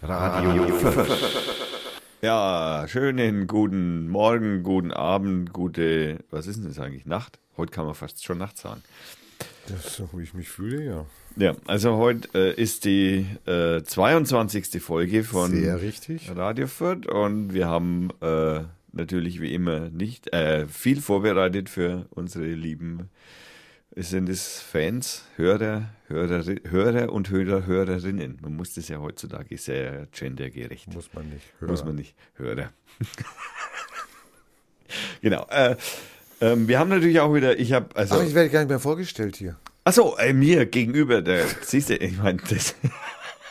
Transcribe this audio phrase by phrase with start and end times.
[0.00, 0.64] Radio
[2.22, 7.04] Ja, schönen guten Morgen, guten Abend, gute, was ist denn das eigentlich?
[7.04, 7.40] Nacht?
[7.56, 8.80] Heute kann man fast schon Nacht sagen.
[9.66, 11.06] Das ist so, wie ich mich fühle, ja.
[11.36, 14.80] Ja, also heute äh, ist die äh, 22.
[14.80, 16.30] Folge von Sehr richtig.
[16.34, 18.60] Radio Fürth und wir haben äh,
[18.92, 23.10] natürlich wie immer nicht äh, viel vorbereitet für unsere lieben
[24.02, 28.38] sind es Fans, Hörer, Hörer, Hörer und Hörer, Hörerinnen.
[28.40, 30.92] Man muss das ja heutzutage sehr gendergerecht.
[30.94, 31.44] Muss man nicht.
[31.58, 31.70] Hörer.
[31.70, 32.14] Muss man nicht.
[32.36, 32.70] Hörer.
[35.20, 35.46] genau.
[35.50, 35.76] Äh,
[36.40, 38.16] ähm, wir haben natürlich auch wieder, ich habe also.
[38.16, 39.56] Ach, ich werde gar nicht mehr vorgestellt hier.
[39.84, 42.74] Achso, äh, mir gegenüber, der, siehst du, ich meine, das.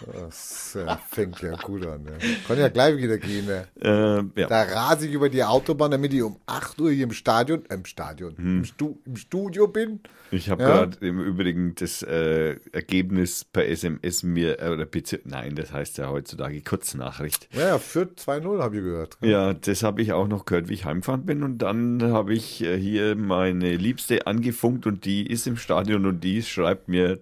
[0.06, 2.06] Das äh, fängt ja gut an.
[2.06, 2.28] Ja.
[2.48, 3.48] Kann ja gleich wieder gehen.
[3.48, 4.20] Ja.
[4.20, 4.48] Äh, ja.
[4.48, 7.76] Da rase ich über die Autobahn, damit ich um 8 Uhr hier im Stadion, äh,
[7.76, 8.58] im Stadion, hm.
[8.60, 10.02] im, Stu, im, Studio bin.
[10.32, 10.70] Ich habe ja.
[10.70, 15.98] gerade im Übrigen das äh, Ergebnis per SMS mir, äh, oder PC, nein, das heißt
[15.98, 17.48] ja heutzutage Kurznachricht.
[17.54, 19.18] Ja, ja für 2-0 habe ich gehört.
[19.22, 21.44] Ja, das habe ich auch noch gehört, wie ich heimgefahren bin.
[21.44, 26.24] Und dann habe ich äh, hier meine Liebste angefunkt und die ist im Stadion und
[26.24, 27.20] die schreibt mir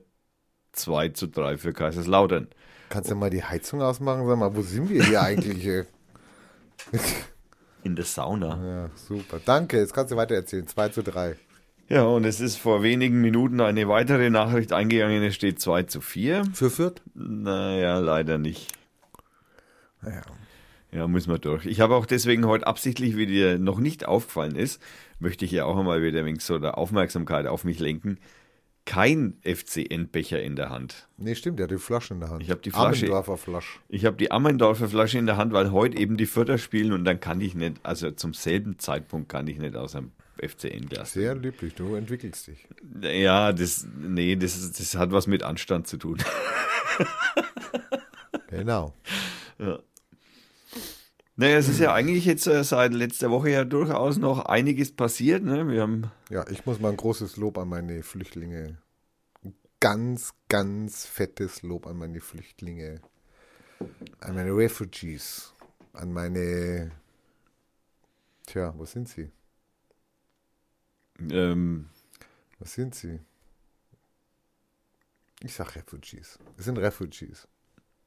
[0.74, 2.48] 2 zu 3 für Kaiserslautern.
[2.90, 4.28] Kannst du mal die Heizung ausmachen?
[4.28, 5.86] Sag mal, wo sind wir hier eigentlich?
[7.84, 8.60] In der Sauna.
[8.64, 9.40] Ja, super.
[9.44, 10.68] Danke, jetzt kannst du weiter erzählen.
[10.68, 11.36] 2 zu 3.
[11.88, 16.02] Ja, und es ist vor wenigen Minuten eine weitere Nachricht eingegangen, es steht 2 zu
[16.02, 16.46] 4.
[16.54, 17.02] Für Fürth?
[17.14, 18.72] Naja, leider nicht.
[20.02, 20.24] Naja.
[20.92, 21.66] Ja, müssen wir durch.
[21.66, 24.82] Ich habe auch deswegen heute absichtlich, wie dir noch nicht aufgefallen ist,
[25.20, 28.18] möchte ich ja auch einmal wieder ein wenig so der Aufmerksamkeit auf mich lenken
[28.86, 31.08] kein FCN-Becher in der Hand.
[31.18, 32.44] Nee, stimmt, er hat die Flasche in der Hand.
[32.44, 33.06] Ich habe die Flasche.
[33.06, 33.80] Amendorfer Flasche.
[33.90, 37.04] Ich habe die Amendorfer Flasche in der Hand, weil heute eben die Vierter spielen und
[37.04, 41.14] dann kann ich nicht, also zum selben Zeitpunkt kann ich nicht aus einem FCN-Glas.
[41.14, 42.68] Sehr lieblich, du entwickelst dich.
[43.02, 46.18] Ja, das, nee, das, das hat was mit Anstand zu tun.
[48.50, 48.94] genau.
[49.58, 49.80] Ja.
[51.38, 55.44] Naja, es ist ja eigentlich jetzt äh, seit letzter Woche ja durchaus noch einiges passiert.
[55.44, 55.68] Ne?
[55.68, 58.78] Wir haben ja, ich muss mal ein großes Lob an meine Flüchtlinge.
[59.86, 63.02] Ganz, ganz fettes Lob an meine Flüchtlinge.
[64.20, 65.54] An meine Refugees.
[65.94, 66.92] An meine.
[68.48, 69.30] Tja, wo sind sie?
[71.20, 71.88] Ähm.
[72.58, 73.20] Was sind sie?
[75.42, 76.40] Ich sag Refugees.
[76.58, 77.48] Es sind Refugees.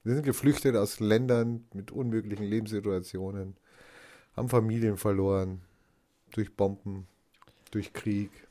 [0.02, 3.56] Sie sind geflüchtet aus Ländern mit unmöglichen Lebenssituationen,
[4.34, 5.62] haben Familien verloren
[6.32, 7.06] durch Bomben,
[7.70, 8.47] durch Krieg.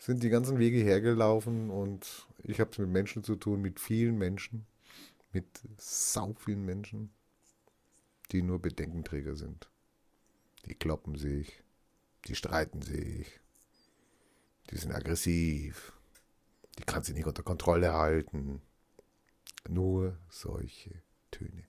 [0.00, 4.18] Sind die ganzen Wege hergelaufen und ich habe es mit Menschen zu tun, mit vielen
[4.18, 4.66] Menschen,
[5.32, 5.46] mit
[5.76, 7.10] sau vielen Menschen,
[8.32, 9.70] die nur Bedenkenträger sind.
[10.66, 11.62] Die kloppen sich,
[12.26, 13.40] die streiten sich,
[14.70, 15.92] die sind aggressiv,
[16.78, 18.62] die kann sie nicht unter Kontrolle halten
[19.68, 20.90] nur solche
[21.30, 21.64] Töne.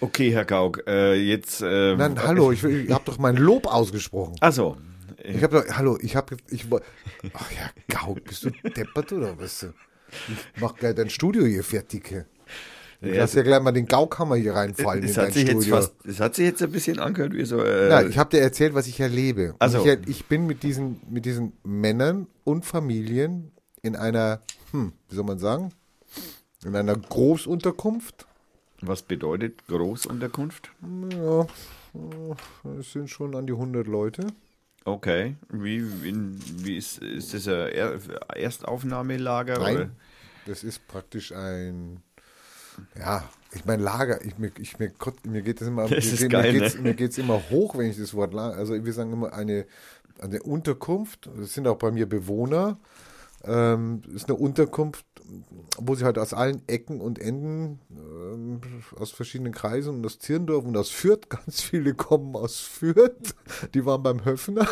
[0.00, 1.62] Okay, Herr Gauck, äh, jetzt.
[1.62, 4.36] Äh, Nein, hallo, ich, ich habe doch mein Lob ausgesprochen.
[4.40, 4.76] Also.
[5.28, 6.66] Ich habe doch, hallo, ich habe, ich
[7.32, 9.66] Ach ja, Gauck, bist du deppert oder was?
[10.28, 12.08] Ich mach gleich dein Studio hier fertig.
[13.00, 15.76] Du ja, ja gleich mal den Gaukhammer hier reinfallen in dein Studio.
[15.76, 17.62] Fast, das hat sich jetzt ein bisschen angehört wie so.
[17.62, 19.54] Äh, ja, ich habe dir erzählt, was ich erlebe.
[19.58, 19.84] Also.
[19.84, 25.24] Ich, ich, bin mit diesen, mit diesen Männern und Familien in einer, hm, wie soll
[25.24, 25.72] man sagen,
[26.64, 28.26] in einer Großunterkunft.
[28.80, 30.70] Was bedeutet Großunterkunft?
[31.10, 31.46] Ja,
[32.78, 34.26] es sind schon an die 100 Leute.
[34.86, 35.34] Okay.
[35.48, 36.14] Wie, wie,
[36.64, 38.00] wie ist, ist das ein
[38.36, 39.58] Erstaufnahmelager?
[39.58, 39.90] Nein, oder?
[40.46, 42.00] das ist praktisch ein,
[42.96, 44.92] ja, ich meine Lager, ich, mir, ich, mir,
[45.24, 46.82] mir geht es immer, das mir, geil, mir, geht's, ne?
[46.82, 49.66] mir geht's immer hoch, wenn ich das Wort Lager, also wir sagen immer eine,
[50.20, 52.78] eine Unterkunft, das sind auch bei mir Bewohner,
[53.46, 55.06] ähm, ist eine Unterkunft,
[55.78, 58.60] wo sie halt aus allen Ecken und Enden, ähm,
[58.98, 63.34] aus verschiedenen Kreisen und aus Zirndorf und aus Fürth, ganz viele kommen aus Fürth,
[63.74, 64.66] die waren beim Höfner,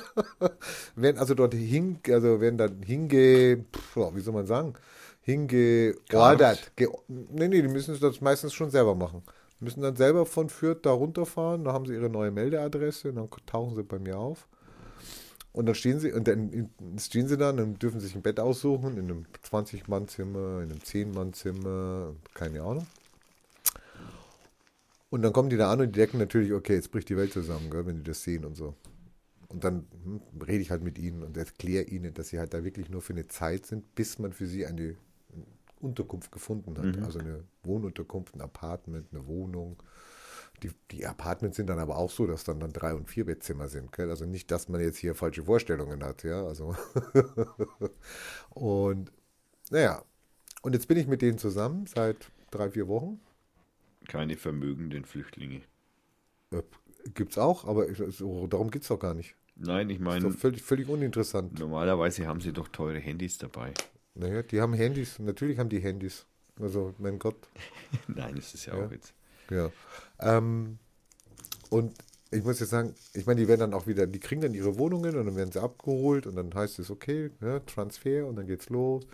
[0.96, 4.74] werden also dort hin, also werden dann hinge, wie soll man sagen,
[5.20, 6.72] hingeordert.
[6.76, 9.22] Ge nee, nee, die müssen das meistens schon selber machen.
[9.60, 13.16] Die müssen dann selber von Fürth da runterfahren, da haben sie ihre neue Meldeadresse und
[13.16, 14.48] dann tauchen sie bei mir auf.
[15.58, 16.70] Und dann stehen sie, und dann
[17.00, 22.14] stehen sie dann und dürfen sich ein Bett aussuchen, in einem 20-Mann-Zimmer, in einem 10-Mann-Zimmer,
[22.32, 22.86] keine Ahnung.
[25.10, 27.32] Und dann kommen die da an und die decken natürlich, okay, jetzt bricht die Welt
[27.32, 28.76] zusammen, gell, wenn die das sehen und so.
[29.48, 32.62] Und dann hm, rede ich halt mit ihnen und erkläre ihnen, dass sie halt da
[32.62, 34.94] wirklich nur für eine Zeit sind, bis man für sie eine
[35.80, 36.98] Unterkunft gefunden hat.
[36.98, 37.02] Mhm.
[37.02, 39.76] Also eine Wohnunterkunft, ein Apartment, eine Wohnung,
[40.62, 43.68] die, die Apartments sind dann aber auch so, dass dann, dann drei- und vier Bettzimmer
[43.68, 43.92] sind.
[43.92, 44.10] Gell?
[44.10, 46.44] Also nicht, dass man jetzt hier falsche Vorstellungen hat, ja.
[46.44, 46.74] Also
[48.50, 49.12] und
[49.70, 50.02] naja,
[50.62, 53.20] und jetzt bin ich mit denen zusammen seit drei, vier Wochen.
[54.08, 55.62] Keine vermögenden Flüchtlinge.
[56.50, 56.62] Äh,
[57.14, 59.34] gibt's auch, aber so, darum geht's doch gar nicht.
[59.56, 61.58] Nein, ich meine, völlig, völlig uninteressant.
[61.58, 63.74] normalerweise haben sie doch teure Handys dabei.
[64.14, 65.18] Naja, die haben Handys.
[65.18, 66.26] Natürlich haben die Handys.
[66.60, 67.36] Also, mein Gott.
[68.08, 68.86] Nein, das ist ja, Ja.
[68.86, 69.12] auch jetzt.
[69.50, 69.70] Ja.
[70.20, 70.78] Ähm,
[71.70, 71.94] und
[72.30, 74.78] ich muss jetzt sagen, ich meine, die werden dann auch wieder, die kriegen dann ihre
[74.78, 78.46] Wohnungen und dann werden sie abgeholt und dann heißt es, okay, ne, Transfer und dann
[78.46, 79.06] geht's los.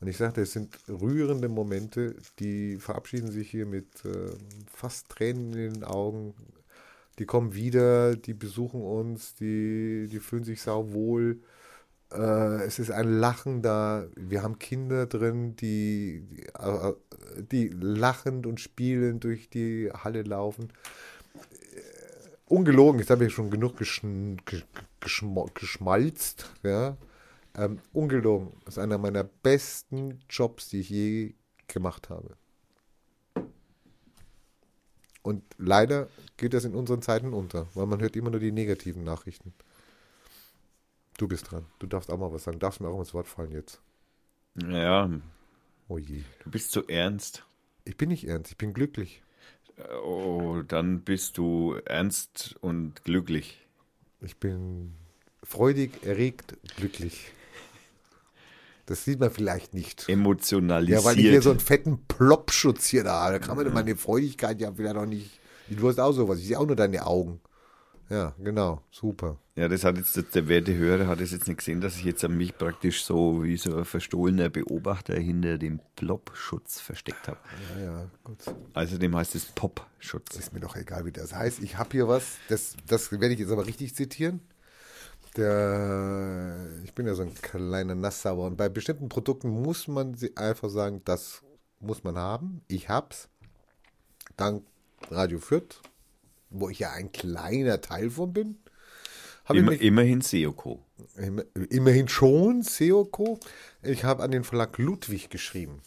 [0.00, 4.30] Und ich sagte, es sind rührende Momente, die verabschieden sich hier mit äh,
[4.72, 6.34] fast Tränen in den Augen.
[7.18, 11.40] Die kommen wieder, die besuchen uns, die, die fühlen sich sauwohl.
[12.14, 14.06] Äh, es ist ein Lachen da.
[14.16, 16.26] Wir haben Kinder drin, die,
[17.50, 20.72] die, äh, lachend und spielend durch die Halle laufen.
[21.74, 21.80] Äh,
[22.46, 24.66] ungelogen, jetzt habe ich schon genug geschn, gesch,
[25.00, 26.50] geschmo, geschmalzt.
[26.62, 26.96] Ja?
[27.56, 31.34] Ähm, ungelogen, das ist einer meiner besten Jobs, die ich je
[31.68, 32.36] gemacht habe.
[35.22, 39.04] Und leider geht das in unseren Zeiten unter, weil man hört immer nur die negativen
[39.04, 39.54] Nachrichten.
[41.18, 41.66] Du bist dran.
[41.78, 42.58] Du darfst auch mal was sagen.
[42.58, 43.80] Darfst mir auch mal ins Wort fallen jetzt.
[44.54, 45.10] Naja,
[45.88, 46.22] Oh je.
[46.44, 47.44] du bist so ernst.
[47.84, 49.22] Ich bin nicht ernst, ich bin glücklich.
[50.04, 53.66] Oh, dann bist du ernst und glücklich.
[54.20, 54.94] Ich bin
[55.42, 57.32] freudig, erregt, glücklich.
[58.86, 60.08] Das sieht man vielleicht nicht.
[60.08, 61.00] Emotionalisiert.
[61.00, 63.38] Ja, weil ich hier so einen fetten Ploppschutz hier da habe.
[63.38, 65.30] Da kann man meine Freudigkeit ja vielleicht noch nicht.
[65.68, 66.38] Du hast auch sowas.
[66.40, 67.40] Ich sehe auch nur deine Augen.
[68.12, 68.82] Ja, genau.
[68.90, 69.38] Super.
[69.56, 72.22] Ja, das hat jetzt der werte Hörer hat es jetzt nicht gesehen, dass ich jetzt
[72.22, 77.38] an mich praktisch so wie so ein verstohlener Beobachter hinter dem Plop-Schutz versteckt habe.
[77.78, 78.44] Ja, ja, gut.
[78.74, 80.36] Außerdem heißt es Pop-Schutz.
[80.36, 81.62] Ist mir doch egal, wie das heißt.
[81.62, 84.40] Ich habe hier was, das, das werde ich jetzt aber richtig zitieren.
[85.38, 90.36] Der, ich bin ja so ein kleiner Nasssauer und bei bestimmten Produkten muss man sie
[90.36, 91.40] einfach sagen, das
[91.80, 92.60] muss man haben.
[92.68, 93.30] Ich hab's.
[94.36, 94.66] Dank
[95.10, 95.80] Radio Fürth,
[96.52, 98.56] wo ich ja ein kleiner Teil von bin.
[99.48, 100.84] Immer, mich immerhin Seoko.
[101.16, 103.38] Immer- Immerhin schon, Seoko.
[103.82, 105.82] Ich habe an den Verlag Ludwig geschrieben.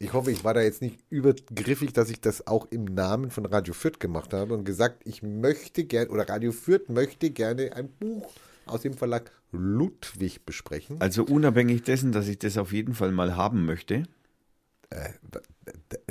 [0.00, 3.46] Ich hoffe, ich war da jetzt nicht übergriffig, dass ich das auch im Namen von
[3.46, 7.88] Radio Fürth gemacht habe und gesagt, ich möchte gerne, oder Radio Fürth möchte gerne ein
[7.88, 8.30] Buch
[8.66, 11.00] aus dem Verlag Ludwig besprechen.
[11.00, 14.04] Also unabhängig dessen, dass ich das auf jeden Fall mal haben möchte.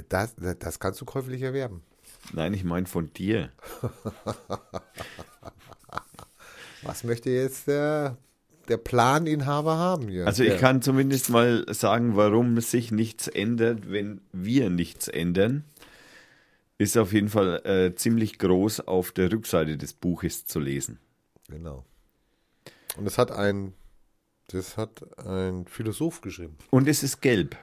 [0.10, 1.82] Das, das kannst du käuflich erwerben.
[2.34, 3.52] Nein, ich meine von dir.
[6.84, 8.18] Was möchte jetzt der,
[8.68, 10.26] der Planinhaber haben hier?
[10.26, 15.64] Also ich kann zumindest mal sagen, warum sich nichts ändert, wenn wir nichts ändern.
[16.78, 21.00] Ist auf jeden Fall äh, ziemlich groß auf der Rückseite des Buches zu lesen.
[21.50, 21.84] Genau.
[22.98, 23.74] Und das hat ein,
[24.48, 26.58] das hat ein Philosoph geschrieben.
[26.70, 27.58] Und es ist gelb.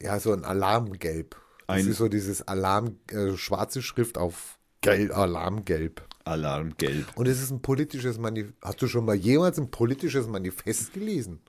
[0.00, 1.36] Ja, so ein Alarmgelb.
[1.76, 6.02] Das Ein- ist so dieses Alarm, äh, schwarze Schrift auf Gelb, Alarmgelb.
[6.24, 7.06] Alarmgelb.
[7.16, 8.54] Und es ist ein politisches Manifest.
[8.62, 11.40] Hast du schon mal jemals ein politisches Manifest gelesen?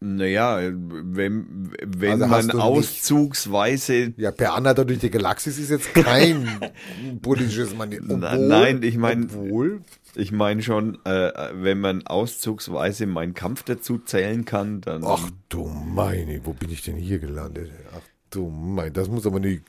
[0.00, 4.12] Naja, wenn, wenn Also man du nicht- auszugsweise.
[4.18, 6.46] Ja, per Anhalter durch die Galaxis ist jetzt kein
[7.22, 8.10] politisches Manifest.
[8.10, 9.80] Nein, ich mein- Obwohl,
[10.16, 15.02] Ich meine schon, äh, wenn man auszugsweise meinen Kampf dazu zählen kann, dann.
[15.04, 17.70] ach du meine, wo bin ich denn hier gelandet?
[17.96, 18.00] Ach
[18.34, 19.62] du mein, das muss aber nicht,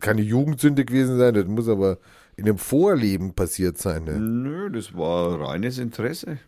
[0.00, 1.98] keine Jugendsünde gewesen sein, das muss aber
[2.36, 4.04] in einem Vorleben passiert sein.
[4.04, 4.18] Ne?
[4.18, 6.38] Nö, das war reines Interesse.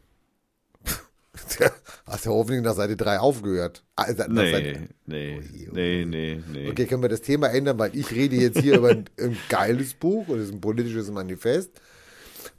[2.06, 3.84] Hast ja hoffentlich nach Seite 3 aufgehört.
[3.94, 5.68] Also, Nee, Seite- nee, Ui, ui.
[5.72, 6.70] nee, nee, nee.
[6.70, 9.94] Okay, können wir das Thema ändern, weil ich rede jetzt hier über ein, ein geiles
[9.94, 11.70] Buch und es ist ein politisches Manifest.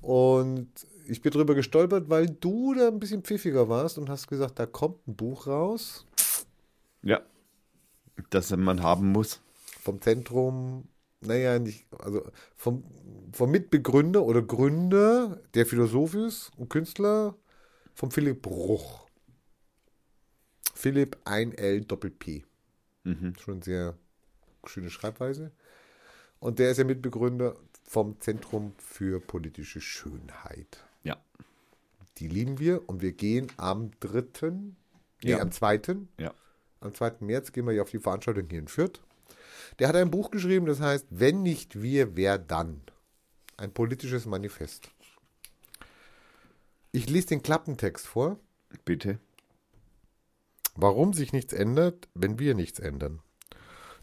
[0.02, 0.68] Und
[1.08, 4.66] ich bin drüber gestolpert, weil du da ein bisschen pfiffiger warst und hast gesagt, da
[4.66, 6.06] kommt ein Buch raus
[7.02, 7.22] Ja,
[8.30, 9.42] das man haben muss.
[9.82, 10.88] vom Zentrum,
[11.22, 12.24] naja, nicht, also
[12.56, 12.84] vom,
[13.34, 17.36] vom Mitbegründer oder Gründer, der Philosoph ist und Künstler,
[17.94, 19.08] vom Philipp Bruch.
[20.74, 22.46] Philipp 1L Doppel P.
[23.04, 23.34] Mhm.
[23.40, 23.98] Schon sehr
[24.66, 25.52] schöne Schreibweise.
[26.40, 30.84] Und der ist ja Mitbegründer vom Zentrum für politische Schönheit.
[31.04, 31.18] Ja,
[32.20, 35.40] Die lieben wir und wir gehen am 3., nee, Ja.
[35.40, 36.34] am 2., ja.
[36.80, 37.18] Am 2.
[37.20, 39.02] März gehen wir ja auf die Veranstaltung hier in Fürth.
[39.80, 42.82] Der hat ein Buch geschrieben, das heißt, wenn nicht wir, wer dann?
[43.58, 44.90] Ein politisches Manifest.
[46.92, 48.40] Ich lese den Klappentext vor.
[48.86, 49.20] Bitte.
[50.76, 53.22] Warum sich nichts ändert, wenn wir nichts ändern.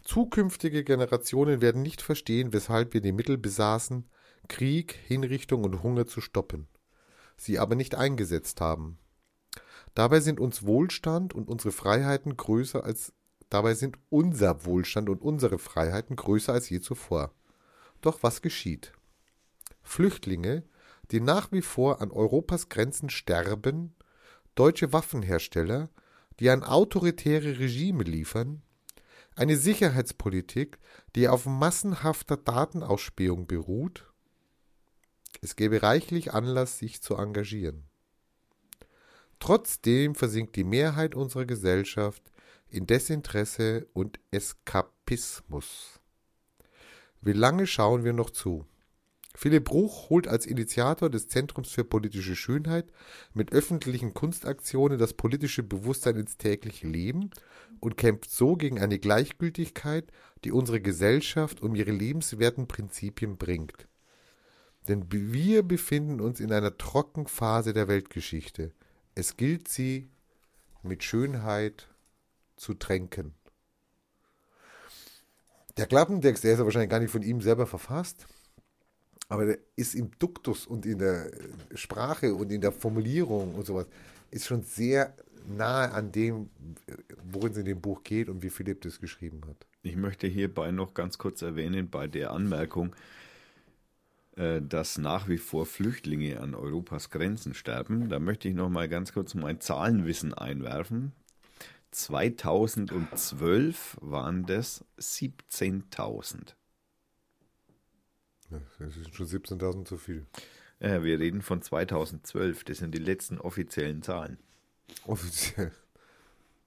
[0.02, 4.08] Zukünftige Generationen werden nicht verstehen, weshalb wir die Mittel besaßen,
[4.48, 6.68] Krieg, Hinrichtung und Hunger zu stoppen,
[7.36, 8.98] sie aber nicht eingesetzt haben.
[9.94, 13.12] Dabei sind uns Wohlstand und unsere Freiheiten größer als
[13.50, 17.32] Dabei sind unser Wohlstand und unsere Freiheiten größer als je zuvor.
[18.00, 18.92] Doch was geschieht?
[19.82, 20.64] Flüchtlinge,
[21.12, 23.94] die nach wie vor an Europas Grenzen sterben,
[24.56, 25.90] deutsche Waffenhersteller,
[26.40, 28.62] die an autoritäre Regime liefern,
[29.36, 30.78] eine Sicherheitspolitik,
[31.14, 34.10] die auf massenhafter Datenausspähung beruht,
[35.42, 37.84] es gäbe reichlich Anlass, sich zu engagieren.
[39.38, 42.22] Trotzdem versinkt die Mehrheit unserer Gesellschaft
[42.68, 46.00] in Desinteresse und Eskapismus.
[47.20, 48.66] Wie lange schauen wir noch zu?
[49.36, 52.86] Philipp Bruch holt als Initiator des Zentrums für politische Schönheit
[53.32, 57.30] mit öffentlichen Kunstaktionen das politische Bewusstsein ins tägliche Leben
[57.80, 60.06] und kämpft so gegen eine Gleichgültigkeit,
[60.44, 63.88] die unsere Gesellschaft um ihre lebenswerten Prinzipien bringt.
[64.86, 68.72] Denn wir befinden uns in einer Trockenphase der Weltgeschichte.
[69.14, 70.08] Es gilt sie
[70.82, 71.88] mit Schönheit
[72.56, 73.34] zu tränken.
[75.76, 78.26] Der Klappentext, der ist ja wahrscheinlich gar nicht von ihm selber verfasst,
[79.28, 81.30] aber der ist im Duktus und in der
[81.74, 83.86] Sprache und in der Formulierung und sowas,
[84.30, 85.14] ist schon sehr
[85.48, 86.50] nahe an dem,
[87.32, 89.66] worin es in dem Buch geht und wie Philipp das geschrieben hat.
[89.82, 92.94] Ich möchte hierbei noch ganz kurz erwähnen, bei der Anmerkung,
[94.36, 98.08] dass nach wie vor Flüchtlinge an Europas Grenzen sterben.
[98.08, 101.12] Da möchte ich noch mal ganz kurz mein Zahlenwissen einwerfen.
[101.92, 106.54] 2012 waren das 17.000.
[108.50, 110.26] Ja, das ist schon 17.000 zu viel.
[110.80, 112.64] Ja, wir reden von 2012.
[112.64, 114.38] Das sind die letzten offiziellen Zahlen.
[115.06, 115.70] Offiziell.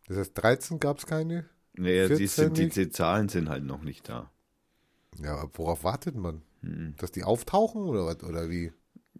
[0.07, 1.45] Das heißt, 13 gab es keine?
[1.73, 4.31] Naja, die, sind, die, die Zahlen sind halt noch nicht da.
[5.21, 6.41] Ja, aber worauf wartet man?
[6.67, 6.95] Hm.
[6.97, 8.23] Dass die auftauchen oder was?
[8.23, 8.71] Oder wie?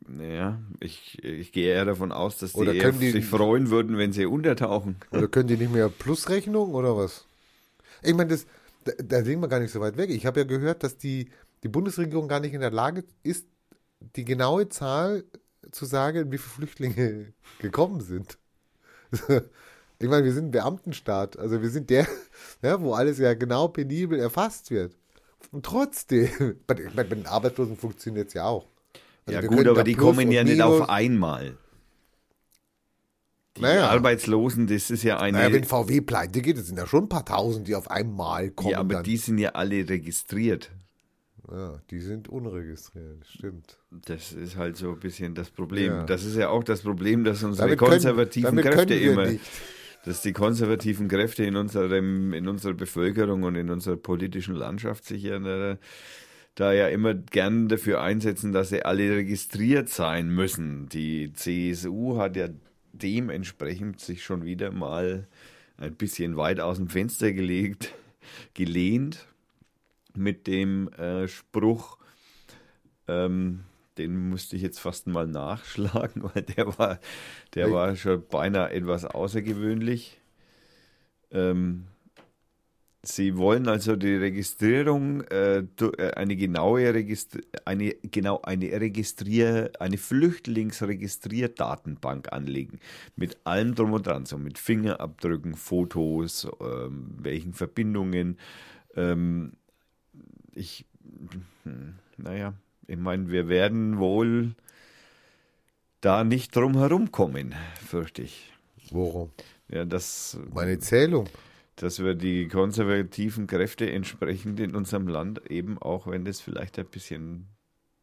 [0.08, 3.98] Naja, ich, ich gehe eher davon aus, dass die, oder eher die sich freuen würden,
[3.98, 4.98] wenn sie untertauchen.
[5.12, 7.25] Oder können die nicht mehr Plusrechnung oder was?
[8.04, 8.46] Ich meine, das,
[8.84, 10.10] da, da sehen wir gar nicht so weit weg.
[10.10, 11.30] Ich habe ja gehört, dass die,
[11.63, 13.48] die Bundesregierung gar nicht in der Lage ist,
[14.16, 15.25] die genaue Zahl
[15.72, 18.38] zu sagen, wie viele Flüchtlinge gekommen sind.
[20.00, 21.39] Ich meine, wir sind ein Beamtenstaat.
[21.39, 22.08] Also wir sind der,
[22.62, 24.96] ja, wo alles ja genau penibel erfasst wird.
[25.51, 28.68] Und trotzdem, bei, bei den Arbeitslosen funktioniert es ja auch.
[29.25, 31.58] Also ja gut, aber die kommen ja nicht auf einmal.
[33.58, 33.89] Die naja.
[33.89, 35.39] Arbeitslosen, das ist ja eine.
[35.39, 38.51] Naja, wenn VW pleite geht, das sind ja schon ein paar tausend, die auf einmal
[38.51, 38.72] kommen.
[38.72, 39.04] Ja, aber dann.
[39.04, 40.72] die sind ja alle registriert.
[41.50, 43.77] Ja, die sind unregistriert, stimmt.
[43.89, 45.88] Das ist halt so ein bisschen das Problem.
[45.88, 46.04] Ja.
[46.04, 49.25] Das ist ja auch das Problem, dass unsere damit konservativen können, Kräfte immer.
[49.27, 49.42] Nicht
[50.08, 55.24] dass die konservativen Kräfte in, unserem, in unserer Bevölkerung und in unserer politischen Landschaft sich
[55.24, 55.78] ja äh,
[56.56, 60.88] da ja immer gern dafür einsetzen, dass sie alle registriert sein müssen.
[60.90, 62.48] Die CSU hat ja
[62.94, 65.28] dementsprechend sich schon wieder mal
[65.78, 67.94] ein bisschen weit aus dem Fenster gelegt,
[68.54, 69.28] gelehnt
[70.16, 71.98] mit dem äh, Spruch,
[73.10, 73.66] ähm,
[73.98, 77.00] den musste ich jetzt fast mal nachschlagen, weil der war,
[77.56, 80.22] der war schon beinahe etwas außergewöhnlich.
[81.32, 81.88] Ähm,
[83.10, 89.98] Sie wollen also die Registrierung, äh, äh eine genaue Registri eine, genau, eine Registrier, eine
[89.98, 92.82] Flüchtlingsregistrierdatenbank anlegen.
[93.16, 98.38] Mit allem drum und dran, so mit Fingerabdrücken, Fotos, ähm, welchen Verbindungen.
[98.96, 99.54] Ähm,
[100.54, 100.86] ich,
[101.63, 102.56] hm, naja,
[102.88, 104.56] ich meine, wir werden wohl
[106.01, 107.53] da nicht drum herum kommen,
[107.86, 108.53] fürchte ich.
[108.91, 109.32] Worum?
[109.67, 110.39] Ja, das.
[110.53, 111.27] Meine Zählung.
[111.75, 116.88] Dass wir die konservativen Kräfte entsprechend in unserem Land eben, auch wenn das vielleicht ein
[116.88, 117.48] bisschen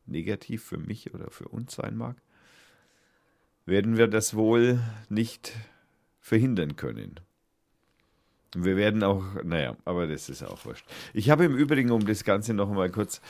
[0.06, 2.16] negativ für mich oder für uns sein mag,
[3.66, 5.52] werden wir das wohl nicht
[6.20, 7.18] verhindern können.
[8.54, 10.86] Wir werden auch, naja, aber das ist auch wurscht.
[11.12, 13.20] Ich habe im Übrigen, um das Ganze noch mal kurz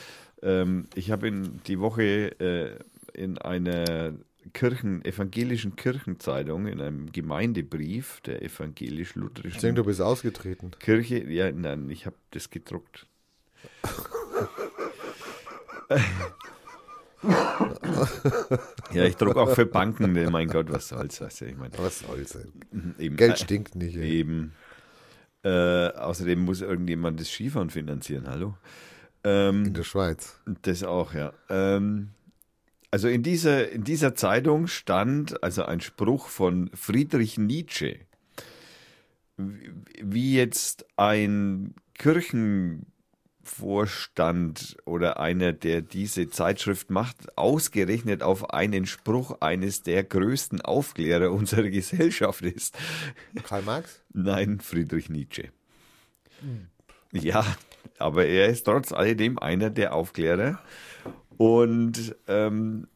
[0.45, 2.77] ähm, ich habe in die Woche äh,
[3.13, 4.13] in einer
[4.53, 9.55] Kirchen, evangelischen Kirchenzeitung, in einem Gemeindebrief der evangelisch-lutherischen.
[9.55, 10.71] Ich denke, du bist ausgetreten.
[10.79, 13.07] Kirche, ja, nein, ich habe das gedruckt.
[18.93, 21.71] ja, ich drucke auch für Banken, ne, mein Gott, was soll's, weißt du, ich meine.
[21.77, 22.37] Was soll's,
[22.99, 23.97] eben, Geld stinkt nicht.
[23.97, 24.19] Ey.
[24.19, 24.53] Eben.
[25.43, 28.55] Äh, außerdem muss irgendjemand das Skifahren finanzieren, hallo?
[29.25, 30.39] Ähm, in der Schweiz.
[30.61, 31.33] Das auch, ja.
[31.49, 32.11] Ähm,
[32.91, 37.99] also in dieser, in dieser Zeitung stand also ein Spruch von Friedrich Nietzsche,
[39.37, 49.81] wie jetzt ein Kirchenvorstand oder einer, der diese Zeitschrift macht, ausgerechnet auf einen Spruch eines
[49.81, 52.77] der größten Aufklärer unserer Gesellschaft ist.
[53.43, 54.01] Karl Marx?
[54.13, 55.49] Nein, Friedrich Nietzsche.
[57.11, 57.45] Ja,
[57.97, 60.59] aber er ist trotz alledem einer der Aufklärer.
[61.37, 62.87] Und ähm,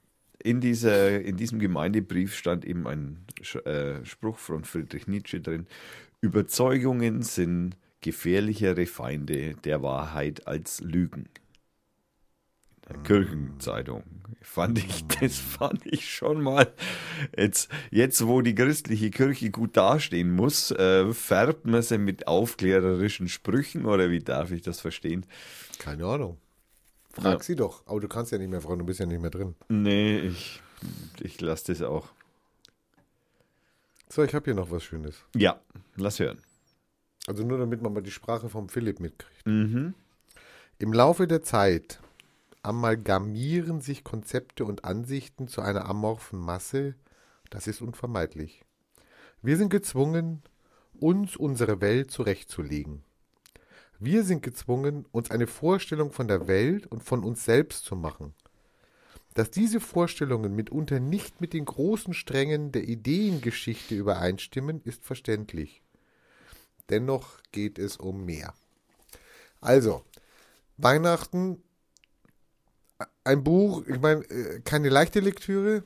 [0.41, 3.25] in, dieser, in diesem Gemeindebrief stand eben ein
[3.65, 5.67] äh, Spruch von Friedrich Nietzsche drin.
[6.21, 11.27] Überzeugungen sind gefährlichere Feinde der Wahrheit als Lügen.
[13.03, 14.03] Kirchenzeitung.
[14.41, 16.71] Fand ich, das fand ich schon mal.
[17.37, 23.27] Jetzt, jetzt wo die christliche Kirche gut dastehen muss, äh, färbt man sie mit aufklärerischen
[23.27, 25.25] Sprüchen oder wie darf ich das verstehen?
[25.77, 26.37] Keine Ahnung.
[27.11, 27.43] Frag Ja.
[27.43, 27.85] sie doch.
[27.85, 29.55] Aber du kannst ja nicht mehr fragen, du bist ja nicht mehr drin.
[29.67, 30.61] Nee, ich,
[31.21, 32.07] ich lasse das auch.
[34.09, 35.15] So, ich habe hier noch was Schönes.
[35.35, 35.59] Ja,
[35.95, 36.39] lass hören.
[37.27, 39.45] Also nur damit man mal die Sprache vom Philipp mitkriegt.
[39.45, 39.93] Mhm.
[40.79, 41.99] Im Laufe der Zeit
[42.61, 46.95] amalgamieren sich Konzepte und Ansichten zu einer amorphen Masse.
[47.49, 48.63] Das ist unvermeidlich.
[49.41, 50.43] Wir sind gezwungen,
[50.99, 53.03] uns unsere Welt zurechtzulegen.
[53.99, 58.33] Wir sind gezwungen, uns eine Vorstellung von der Welt und von uns selbst zu machen.
[59.33, 65.81] Dass diese Vorstellungen mitunter nicht mit den großen Strängen der Ideengeschichte übereinstimmen, ist verständlich.
[66.89, 68.53] Dennoch geht es um mehr.
[69.61, 70.03] Also,
[70.77, 71.61] Weihnachten,
[73.29, 75.83] ein Buch, ich meine, äh, keine leichte Lektüre.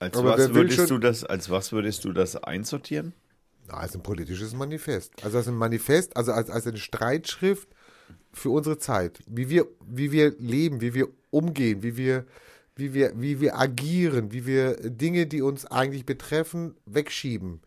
[0.00, 3.14] Als was würdest du das, als was würdest du das einsortieren?
[3.68, 5.12] Na, als ein politisches Manifest.
[5.24, 7.68] Also als ein Manifest, also als, als eine Streitschrift
[8.32, 9.20] für unsere Zeit.
[9.26, 12.26] Wie wir, wie wir leben, wie wir umgehen, wie wir,
[12.76, 17.60] wie wir, wie wir agieren, wie wir Dinge, die uns eigentlich betreffen, wegschieben.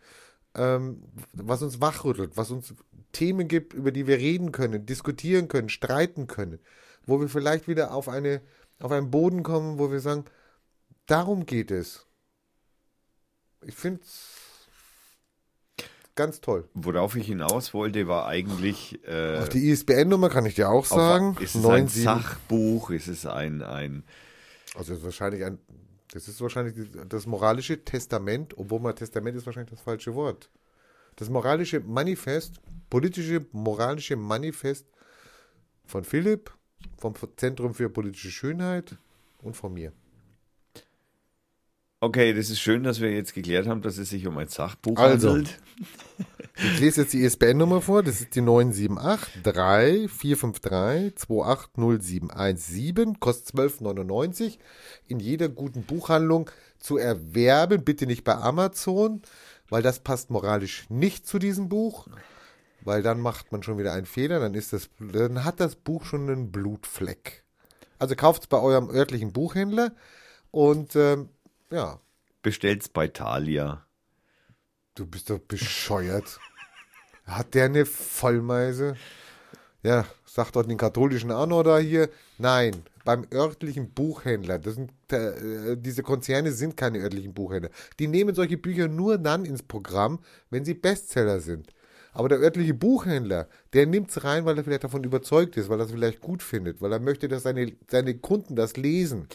[0.56, 2.74] Ähm, was uns wachrüttelt, was uns
[3.14, 6.60] Themen gibt, über die wir reden können, diskutieren können, streiten können.
[7.06, 8.42] Wo wir vielleicht wieder auf eine,
[8.82, 10.26] auf einen Boden kommen, wo wir sagen,
[11.06, 12.06] darum geht es.
[13.64, 14.68] Ich finde es
[16.16, 16.68] ganz toll.
[16.74, 20.88] Worauf ich hinaus wollte, war eigentlich äh, Auf die ISBN-Nummer kann ich dir auch auf-
[20.88, 21.38] sagen.
[21.40, 24.04] ist es ein 97 Sachbuch, ist es ein, ein
[24.76, 25.60] Also ist wahrscheinlich ein,
[26.12, 30.50] das ist wahrscheinlich das moralische Testament, obwohl mal Testament ist wahrscheinlich das falsche Wort.
[31.16, 34.88] Das moralische Manifest, politische moralische Manifest
[35.86, 36.52] von Philipp,
[36.98, 38.98] vom Zentrum für politische Schönheit
[39.42, 39.94] und von mir.
[42.04, 44.98] Okay, das ist schön, dass wir jetzt geklärt haben, dass es sich um ein Sachbuch
[44.98, 45.34] Also.
[45.34, 45.60] handelt.
[46.56, 54.58] Ich lese jetzt die ISBN-Nummer vor, das ist die 978 3453 2807117, kostet 12,99
[55.08, 59.22] in jeder guten Buchhandlung zu erwerben, bitte nicht bei Amazon,
[59.70, 62.08] weil das passt moralisch nicht zu diesem Buch,
[62.84, 66.06] weil dann macht man schon wieder einen Fehler, dann ist das, dann hat das Buch
[66.06, 67.44] schon einen Blutfleck.
[68.00, 69.94] Also kauft es bei eurem örtlichen Buchhändler
[70.52, 71.30] und ähm,
[71.70, 72.00] ja,
[72.42, 73.86] Bestellt's bei Thalia.
[74.96, 76.40] Du bist doch bescheuert.
[77.26, 78.96] Hat der eine Vollmeise?
[79.84, 82.10] Ja, sagt doch den katholischen noch da hier.
[82.40, 84.58] Nein, beim örtlichen Buchhändler.
[84.58, 87.72] Das sind, äh, diese Konzerne sind keine örtlichen Buchhändler.
[88.00, 91.72] Die nehmen solche Bücher nur dann ins Programm, wenn sie Bestseller sind.
[92.14, 95.80] Aber der örtliche Buchhändler, der nimmt es rein, weil er vielleicht davon überzeugt ist, weil
[95.80, 99.28] er es vielleicht gut findet, weil er möchte, dass seine, seine Kunden das lesen.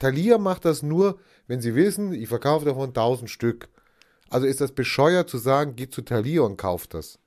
[0.00, 3.68] Thalia macht das nur, wenn sie wissen, ich verkaufe davon 1000 Stück.
[4.30, 7.18] Also ist das bescheuert zu sagen, geht zu Thalia und kauft das.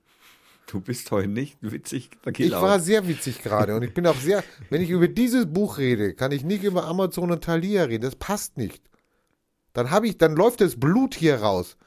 [0.66, 2.62] Du bist heute nicht witzig Ich gelaunt.
[2.62, 6.12] war sehr witzig gerade und ich bin auch sehr, wenn ich über dieses Buch rede,
[6.12, 8.02] kann ich nicht über Amazon und Thalia reden.
[8.02, 8.82] Das passt nicht.
[9.72, 11.78] Dann habe ich, dann läuft das Blut hier raus.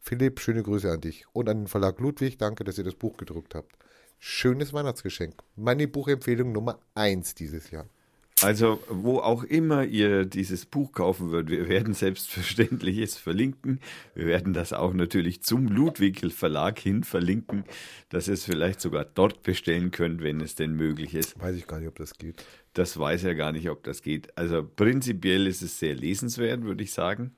[0.00, 2.38] Philipp, schöne Grüße an dich und an den Verlag Ludwig.
[2.38, 3.76] Danke, dass ihr das Buch gedruckt habt.
[4.18, 5.34] Schönes Weihnachtsgeschenk.
[5.56, 7.86] Meine Buchempfehlung Nummer eins dieses Jahr.
[8.42, 13.80] Also, wo auch immer ihr dieses Buch kaufen würdet, wir werden selbstverständlich es verlinken.
[14.14, 17.64] Wir werden das auch natürlich zum Ludwig Verlag hin verlinken,
[18.10, 21.40] dass ihr es vielleicht sogar dort bestellen könnt, wenn es denn möglich ist.
[21.40, 22.44] Weiß ich gar nicht, ob das geht.
[22.74, 24.36] Das weiß ja gar nicht, ob das geht.
[24.38, 27.34] Also prinzipiell ist es sehr lesenswert, würde ich sagen.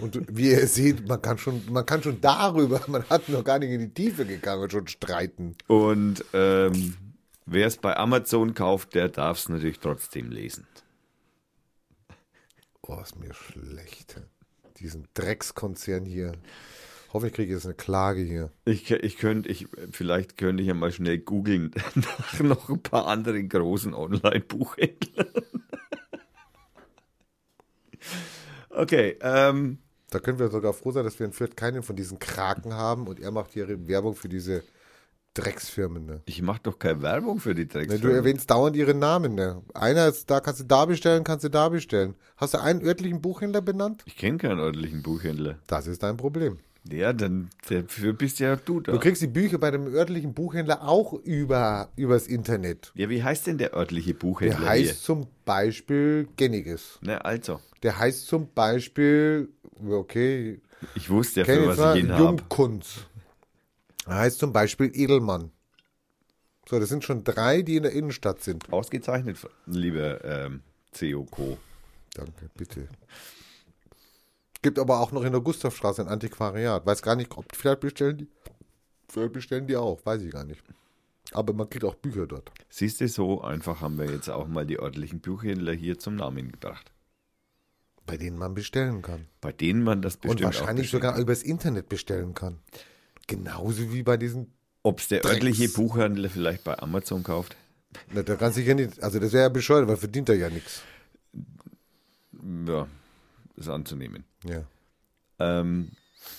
[0.00, 3.58] Und wie ihr seht, man kann schon, man kann schon darüber, man hat noch gar
[3.58, 5.56] nicht in die Tiefe gegangen schon streiten.
[5.66, 6.96] Und ähm,
[7.46, 10.66] wer es bei Amazon kauft, der darf es natürlich trotzdem lesen.
[12.82, 14.20] Oh, ist mir schlecht.
[14.78, 16.32] Diesen Dreckskonzern hier.
[17.12, 18.50] Hoffentlich kriege ich jetzt eine Klage hier.
[18.64, 23.06] Ich, ich könnte, ich, vielleicht könnte ich ja mal schnell googeln nach noch ein paar
[23.06, 25.26] anderen großen Online-Buchhändlern.
[28.70, 29.78] Okay, ähm,
[30.10, 33.06] Da können wir sogar froh sein, dass wir in Fürth keinen von diesen Kraken haben
[33.06, 34.62] und er macht hier Werbung für diese
[35.34, 36.06] Drecksfirmen.
[36.06, 36.22] Ne?
[36.26, 38.00] ich mache doch keine Werbung für die Ne, Drecks.
[38.00, 39.36] du erwähnst dauernd ihre Namen.
[39.36, 39.62] Ne?
[39.74, 42.16] Einer ist da, kannst du da bestellen, kannst du da bestellen.
[42.36, 44.02] Hast du einen örtlichen Buchhändler benannt?
[44.06, 45.58] ich kenne keinen ordentlichen Buchhändler.
[45.68, 46.58] Das ist dein Problem.
[46.92, 48.92] Ja, dann dafür bist ja du da.
[48.92, 52.92] Du kriegst die Bücher bei dem örtlichen Buchhändler auch über übers Internet.
[52.94, 54.94] Ja, wie heißt denn der örtliche Der Buchhändler heißt hier?
[54.96, 56.98] zum Beispiel Genniges.
[57.02, 59.48] Ne, also, Der heißt zum Beispiel,
[59.88, 60.60] okay,
[60.94, 62.22] ich wusste ja, für was mal ich ihn habe.
[62.24, 63.06] Jungkunz.
[64.06, 65.50] Er heißt zum Beispiel Edelmann.
[66.68, 68.72] So, das sind schon drei, die in der Innenstadt sind.
[68.72, 70.62] Ausgezeichnet, lieber ähm,
[70.98, 71.58] COCO.
[72.14, 72.88] Danke, bitte.
[74.62, 76.84] Gibt aber auch noch in der Gustavstraße ein Antiquariat.
[76.84, 78.28] Weiß gar nicht, ob vielleicht bestellen die.
[79.08, 80.62] Vielleicht bestellen die auch, weiß ich gar nicht.
[81.32, 82.50] Aber man kriegt auch Bücher dort.
[82.68, 86.52] Siehst du, so einfach haben wir jetzt auch mal die örtlichen Buchhändler hier zum Namen
[86.52, 86.92] gebracht.
[88.06, 89.26] Bei denen man bestellen kann.
[89.40, 92.58] Bei denen man das bestimmt Und wahrscheinlich sogar übers Internet bestellen kann.
[93.26, 94.52] Genauso wie bei diesen.
[94.82, 95.34] Ob es der Drecks.
[95.34, 97.56] örtliche Buchhändler vielleicht bei Amazon kauft?
[98.12, 99.02] Na, da kann sich ja nicht.
[99.02, 100.82] Also, das wäre ja bescheuert, weil verdient er ja nichts.
[102.66, 102.88] Ja,
[103.60, 104.24] ist anzunehmen.
[104.44, 104.64] Ja.
[105.38, 105.92] Ähm,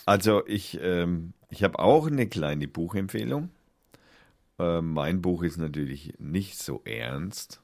[0.06, 3.50] also ich, ähm, ich habe auch eine kleine Buchempfehlung.
[4.60, 7.62] Ähm, mein Buch ist natürlich nicht so ernst,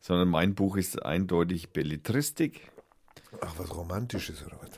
[0.00, 2.70] sondern mein Buch ist eindeutig Belletristik.
[3.40, 4.70] Ach, was Romantisches oder was?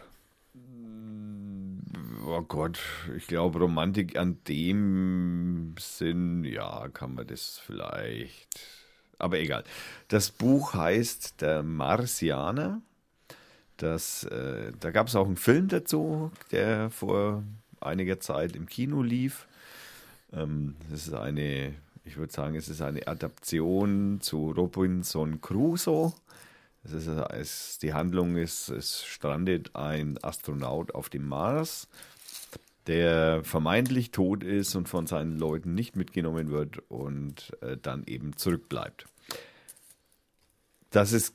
[2.27, 2.79] Oh Gott,
[3.17, 8.61] ich glaube Romantik an dem Sinn, ja, kann man das vielleicht.
[9.19, 9.65] Aber egal.
[10.09, 12.83] Das Buch heißt Der Marsianer.
[13.81, 17.43] Das, äh, da gab es auch einen Film dazu, der vor
[17.81, 19.49] einiger Zeit im Kino lief.
[20.35, 26.13] Ähm, das ist eine, ich würde sagen, es ist eine Adaption zu Robinson Crusoe.
[26.85, 31.89] Es ist, es, die Handlung ist, es strandet ein Astronaut auf dem Mars,
[32.87, 38.37] der vermeintlich tot ist und von seinen Leuten nicht mitgenommen wird und äh, dann eben
[38.37, 39.07] zurückbleibt.
[40.91, 41.35] Das ist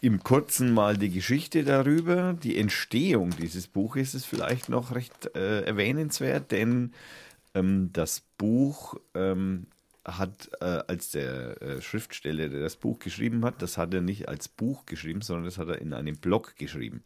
[0.00, 2.34] im Kurzen mal die Geschichte darüber.
[2.34, 6.92] Die Entstehung dieses Buches ist vielleicht noch recht äh, erwähnenswert, denn
[7.54, 9.66] ähm, das Buch ähm,
[10.04, 14.28] hat, äh, als der äh, Schriftsteller, der das Buch geschrieben hat, das hat er nicht
[14.28, 17.02] als Buch geschrieben, sondern das hat er in einem Blog geschrieben.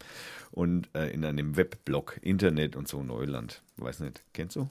[0.51, 3.61] Und äh, in einem Webblog, Internet und so Neuland.
[3.77, 4.69] Weiß nicht, kennst du?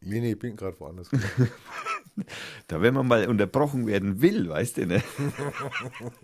[0.00, 1.08] Nee, nee, ich bin gerade woanders.
[2.68, 5.02] Da, wenn man mal unterbrochen werden will, weißt du, ne?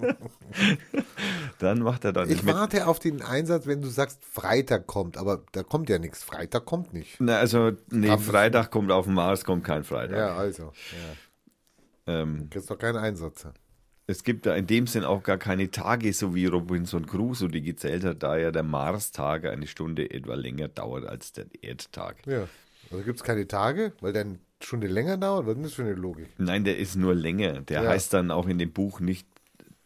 [1.58, 2.54] dann macht er da nicht Ich mit.
[2.54, 6.22] warte auf den Einsatz, wenn du sagst, Freitag kommt, aber da kommt ja nichts.
[6.22, 7.16] Freitag kommt nicht.
[7.20, 10.16] Na, also, nee, Haben- Freitag kommt auf den Mars, kommt kein Freitag.
[10.16, 10.72] Ja, also.
[12.06, 12.20] Ja.
[12.20, 13.46] Ähm, Kriegst doch keinen Einsatz.
[14.06, 17.62] es gibt da in dem Sinn auch gar keine Tage, so wie Robinson Crusoe die
[17.62, 22.16] gezählt hat, da ja der Mars-Tag eine Stunde etwa länger dauert als der Erdtag.
[22.26, 22.48] Ja.
[22.90, 25.46] Also gibt es keine Tage, weil dann Stunde länger dauert?
[25.46, 26.28] Was ist das für eine Logik?
[26.38, 27.62] Nein, der ist nur länger.
[27.62, 27.88] Der Ja.
[27.88, 29.26] heißt dann auch in dem Buch nicht,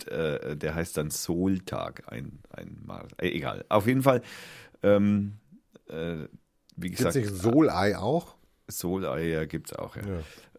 [0.07, 3.13] äh, der heißt dann Soltag, ein, ein Mars.
[3.19, 3.65] Äh, egal.
[3.69, 4.23] Auf jeden Fall,
[4.83, 5.35] ähm,
[5.89, 6.27] äh,
[6.77, 8.37] wie Gibt es gesagt, nicht Solei auch?
[8.69, 10.03] Soleier gibt es auch, ja.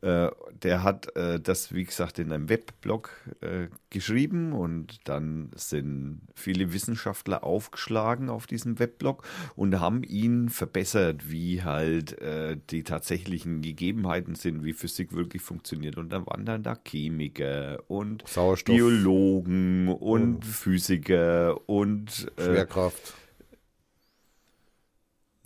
[0.02, 3.10] Äh, der hat äh, das, wie gesagt, in einem Webblog
[3.42, 11.32] äh, geschrieben und dann sind viele Wissenschaftler aufgeschlagen auf diesem Webblog und haben ihn verbessert,
[11.32, 15.98] wie halt äh, die tatsächlichen Gegebenheiten sind, wie Physik wirklich funktioniert.
[15.98, 18.76] Und dann waren dann da Chemiker und Sauerstoff.
[18.76, 20.00] Biologen und,
[20.36, 23.16] Und- Physiker und äh, Schwerkraft.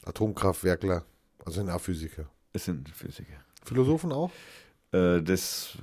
[0.03, 1.05] Atomkraftwerkler.
[1.45, 2.29] Also sind auch Physiker.
[2.53, 3.33] Es sind Physiker.
[3.63, 4.31] Philosophen auch?
[4.91, 5.77] Äh, das,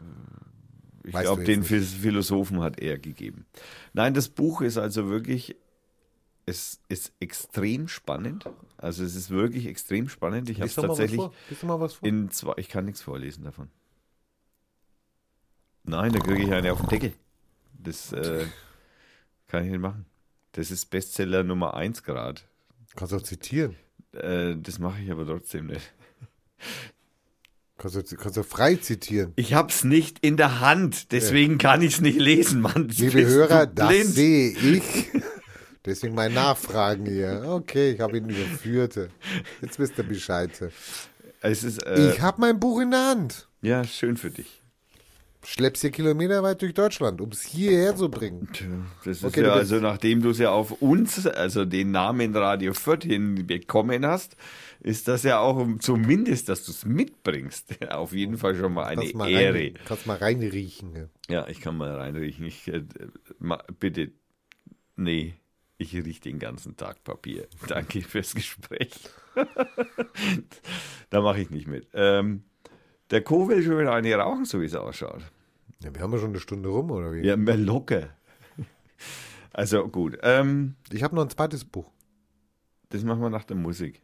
[1.05, 1.68] ich glaube, den nicht.
[1.68, 3.46] Phil- Philosophen hat er gegeben.
[3.92, 5.57] Nein, das Buch ist also wirklich,
[6.46, 8.48] es ist extrem spannend.
[8.79, 10.48] Also es ist wirklich extrem spannend.
[10.50, 11.20] Ich habe es tatsächlich
[12.02, 13.68] in zwei, ich kann nichts vorlesen davon.
[15.85, 17.12] Nein, da kriege ich eine auf den Deckel.
[17.79, 18.46] Das äh,
[19.46, 20.07] kann ich nicht machen.
[20.52, 22.44] Das ist Bestseller Nummer 1 Grad.
[22.96, 23.76] Kannst du auch zitieren.
[24.12, 25.92] Äh, das mache ich aber trotzdem nicht.
[27.79, 29.33] Kannst du, kannst du frei zitieren.
[29.37, 32.88] Ich hab's nicht in der Hand, deswegen kann ich's nicht lesen, Mann.
[32.88, 35.11] Liebe Hörer, das sehe ich.
[35.85, 37.45] Deswegen mein Nachfragen hier.
[37.47, 38.99] Okay, ich habe ihn überführt.
[39.62, 40.51] Jetzt wisst ihr Bescheid.
[41.42, 43.47] Es ist, äh, Ich habe mein Buch in der Hand.
[43.62, 44.64] ja, schön für dich.
[45.46, 48.48] Schlepp's hier kilometerweit durch Deutschland, um es hierher zu bringen.
[49.04, 52.74] Das ist Okay, ja, also nachdem du es ja auf uns, also den Namen Radio
[52.74, 54.37] Fürth hin bekommen hast,
[54.80, 57.78] ist das ja auch um, zumindest, dass du es mitbringst.
[57.90, 59.54] Auf jeden Fall schon mal eine Kannst mal, Ehre.
[59.54, 60.94] rein, kannst mal reinriechen.
[60.96, 61.09] ja.
[61.28, 62.44] Ja, ich kann mal reinriechen.
[62.44, 62.82] Ich, äh,
[63.38, 64.11] ma, bitte,
[64.96, 65.35] nee,
[65.78, 67.46] ich rieche den ganzen Tag Papier.
[67.68, 68.92] Danke fürs Gespräch.
[71.11, 71.87] da mache ich nicht mit.
[71.94, 72.42] Ähm,
[73.11, 75.22] der Co will schon wieder eine rauchen, so wie es ausschaut.
[75.87, 77.20] Ja, wir haben ja schon eine Stunde rum, oder wie?
[77.20, 78.09] Ja, mehr locker.
[79.53, 80.18] Also gut.
[80.22, 81.90] Ähm, Ich habe noch ein zweites Buch.
[82.90, 84.03] das machen wir nach der Musik.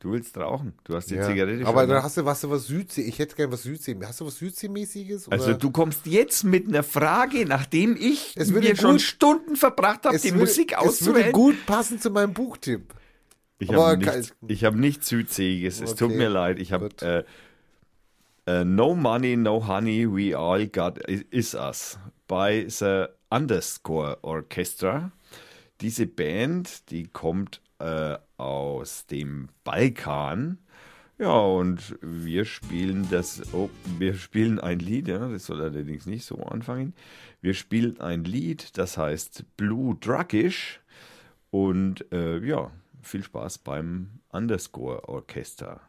[0.00, 0.74] Du willst rauchen.
[0.84, 1.26] Du hast die Ja.
[1.26, 1.90] Zigarette Aber schon.
[1.90, 3.02] dann hast du was, was Südsee.
[3.02, 3.96] Ich hätte gern was Südsee.
[4.02, 5.28] Hast du was Südseemäßiges?
[5.28, 10.04] also du kommst jetzt mit einer Frage, nachdem ich Es mir schon gut- Stunden verbracht
[10.04, 11.32] habe, die würde, Musik Es würde auszuwählen.
[11.32, 12.94] gut passen zu meinem Buchtipp.
[13.58, 15.80] Ich habe nichts, ich hab nichts Südseeiges.
[15.80, 16.60] Es tut Okay, mir leid.
[16.60, 17.24] Ich habe äh,
[18.48, 25.12] äh, No Money, No Honey, We All Got Is Us bei The Underscore Orchestra.
[25.82, 30.58] Diese Band, die kommt äh, aus dem Balkan.
[31.18, 36.24] Ja, und wir spielen das, oh, wir spielen ein Lied, ja, das soll allerdings nicht
[36.24, 36.94] so anfangen.
[37.42, 40.80] Wir spielen ein Lied, das heißt Blue Druggish.
[41.50, 42.70] Und äh, ja,
[43.02, 45.80] viel Spaß beim Underscore Orchester.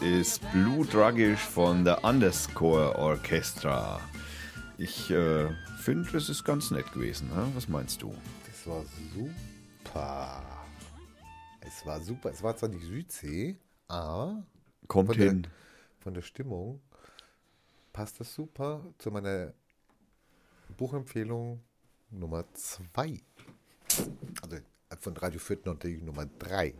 [0.00, 4.00] Ist Blue Druggish von der Underscore Orchestra.
[4.78, 7.28] Ich äh, finde, das ist ganz nett gewesen.
[7.28, 7.50] Ne?
[7.54, 8.14] Was meinst du?
[8.46, 10.42] Das war super.
[11.60, 12.30] Es war super.
[12.30, 13.56] Es war zwar nicht Südsee,
[13.88, 14.44] aber
[14.86, 15.46] Kommt von der, hin.
[16.00, 16.80] von der Stimmung
[17.92, 19.52] passt das super zu meiner
[20.76, 21.62] Buchempfehlung
[22.10, 23.20] Nummer 2.
[24.42, 24.56] Also
[25.00, 26.74] von Radio Fürth natürlich Nummer 3.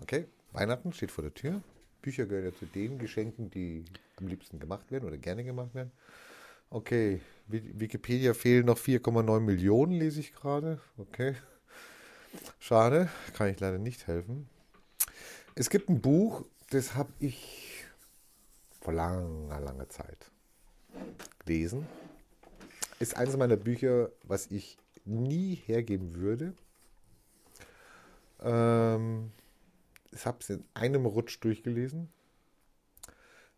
[0.00, 1.62] Okay, Weihnachten steht vor der Tür.
[2.04, 3.84] Bücher gehören ja zu den Geschenken, die
[4.16, 5.90] am liebsten gemacht werden oder gerne gemacht werden.
[6.68, 10.80] Okay, Wi- Wikipedia fehlen noch 4,9 Millionen, lese ich gerade.
[10.98, 11.34] Okay.
[12.58, 14.48] Schade, kann ich leider nicht helfen.
[15.54, 17.84] Es gibt ein Buch, das habe ich
[18.82, 20.30] vor langer, langer Zeit
[21.44, 21.86] gelesen.
[22.98, 26.54] Ist eines meiner Bücher, was ich nie hergeben würde.
[28.42, 29.30] Ähm,
[30.14, 32.08] ich habe es in einem Rutsch durchgelesen.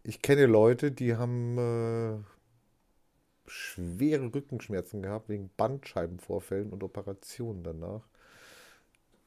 [0.03, 2.19] Ich kenne Leute, die haben äh,
[3.47, 8.09] schwere Rückenschmerzen gehabt wegen Bandscheibenvorfällen und Operationen danach.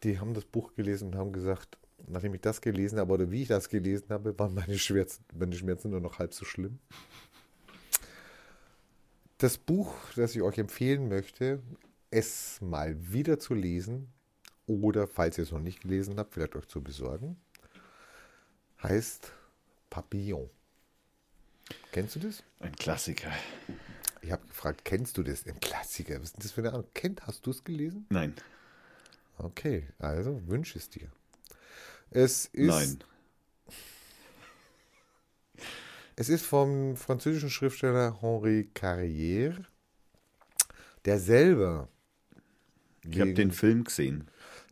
[0.03, 3.43] Die haben das Buch gelesen und haben gesagt, nachdem ich das gelesen habe oder wie
[3.43, 6.79] ich das gelesen habe, waren meine Schmerzen, meine Schmerzen nur noch halb so schlimm.
[9.37, 11.61] Das Buch, das ich euch empfehlen möchte,
[12.11, 14.11] es mal wieder zu lesen
[14.69, 17.35] oder, falls ihr es noch nicht gelesen habt, vielleicht euch zu besorgen,
[18.83, 19.33] heißt
[19.89, 20.47] Papillon.
[21.91, 22.43] Kennst du das?
[22.59, 23.31] Ein Klassiker.
[24.21, 25.45] Ich habe gefragt, kennst du das?
[25.47, 26.15] Ein Klassiker.
[26.15, 26.87] Was ist denn das für eine Ahnung?
[26.93, 28.05] Kennt, hast du es gelesen?
[28.09, 28.35] Nein.
[29.39, 31.09] Okay, also wünsche es dir.
[32.11, 32.99] Es ist, Nein.
[36.15, 39.63] Es ist vom französischen Schriftsteller Henri Carrière,
[41.05, 41.87] der selber,
[43.09, 44.29] Ich habe den Film gesehen.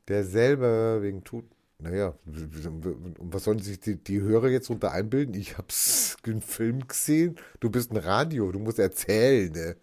[0.08, 1.46] Der selber wegen Tod,
[1.80, 5.36] naja, und was sollen sich die, die Hörer jetzt unter einbilden?
[5.36, 5.68] Ich habe
[6.26, 7.36] den Film gesehen.
[7.60, 9.52] Du bist ein Radio, du musst erzählen.
[9.52, 9.76] Ne?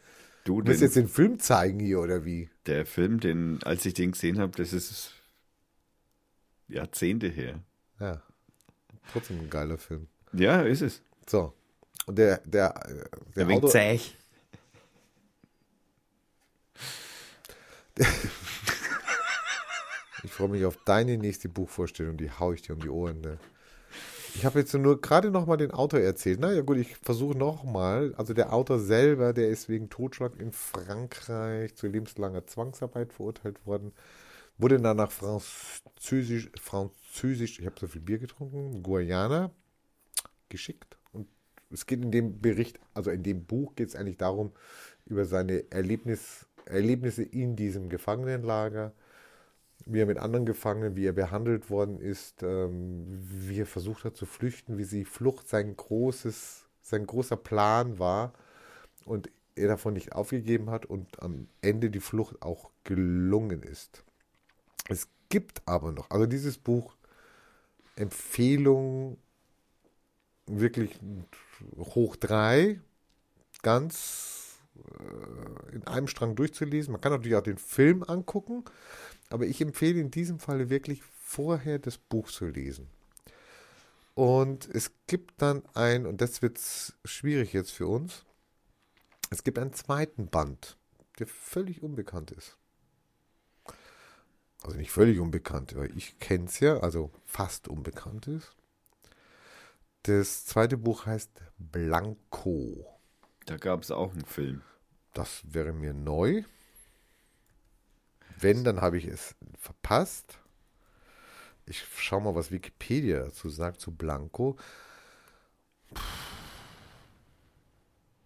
[0.45, 2.49] Du, Du willst jetzt den Film zeigen hier oder wie?
[2.67, 5.13] der Film, den, als ich den gesehen habe, das ist
[6.69, 7.61] Jahrzehnte her.
[8.01, 8.23] Ja,
[9.13, 10.09] trotzdem ein geiler Film.
[10.33, 11.03] Ja, ist es.
[11.29, 11.53] So.
[12.07, 12.73] Und der, der,
[13.37, 14.01] der wenig Autor, zäh.
[20.25, 23.21] ich freue mich auf deine nächste Buchvorstellung, die hau ich dir um die Ohren.
[23.21, 23.39] Ne?
[24.35, 26.41] Ich habe jetzt nur gerade noch mal den Autor erzählt.
[26.41, 28.15] Na ja gut, ich versuche noch mal.
[28.17, 33.93] Also der Autor selber, der ist wegen Totschlag in Frankreich zu lebenslanger Zwangsarbeit verurteilt worden.
[34.59, 39.51] Wurde dann nach Französisch, Französisch, ich habe so viel Bier getrunken, Guayana
[40.49, 40.97] geschickt.
[41.13, 41.29] Und
[41.71, 44.53] es geht in dem Bericht, also in dem Buch geht es eigentlich darum,
[45.07, 48.95] über seine Erlebnis, Erlebnisse in diesem Gefangenenlager,
[49.87, 54.17] wie er mit anderen Gefangenen, wie er behandelt worden ist, ähm, wie er versucht hat
[54.17, 58.33] zu flüchten, wie die Flucht sein großes, sein großer Plan war
[59.05, 64.05] und er davon nicht aufgegeben hat und am Ende die Flucht auch gelungen ist.
[64.89, 66.97] Es gibt aber noch, also dieses Buch,
[67.97, 69.19] Empfehlung
[70.47, 70.99] wirklich
[71.77, 72.81] hoch drei,
[73.63, 76.93] ganz äh, in einem Strang durchzulesen.
[76.93, 78.65] Man kann natürlich auch den Film angucken,
[79.35, 82.87] aber ich empfehle in diesem Falle wirklich vorher das Buch zu lesen.
[84.15, 86.61] Und es gibt dann ein, und das wird
[87.05, 88.25] schwierig jetzt für uns,
[89.31, 90.77] es gibt einen zweiten Band,
[91.19, 92.57] der völlig unbekannt ist.
[94.63, 98.55] Also nicht völlig unbekannt, weil ich kenne es ja, also fast unbekannt ist.
[100.05, 102.87] Das zweite Buch heißt Blanco.
[103.47, 104.63] Da gab es auch einen Film.
[105.13, 106.45] Das wäre mir neu.
[108.39, 110.39] Wenn, dann habe ich es verpasst.
[111.67, 114.57] Ich schaue mal, was Wikipedia dazu sagt zu Blanco.